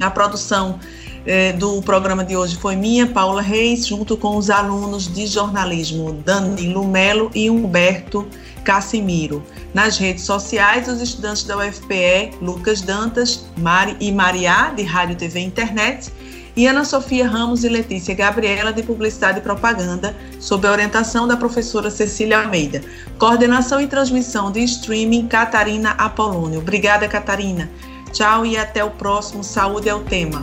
[0.00, 0.80] A produção
[1.26, 6.14] eh, do programa de hoje foi minha, Paula Reis, junto com os alunos de jornalismo
[6.24, 8.26] Danilo Melo e Humberto
[8.66, 9.44] Cassimiro.
[9.72, 15.38] Nas redes sociais, os estudantes da UFPE, Lucas Dantas Mari e Mariá, de Rádio TV
[15.38, 16.12] e Internet,
[16.56, 21.36] e Ana Sofia Ramos e Letícia Gabriela, de Publicidade e Propaganda, sob a orientação da
[21.36, 22.82] professora Cecília Almeida.
[23.18, 26.58] Coordenação e transmissão de streaming, Catarina Apolônio.
[26.58, 27.70] Obrigada, Catarina.
[28.12, 30.42] Tchau e até o próximo Saúde é o Tema.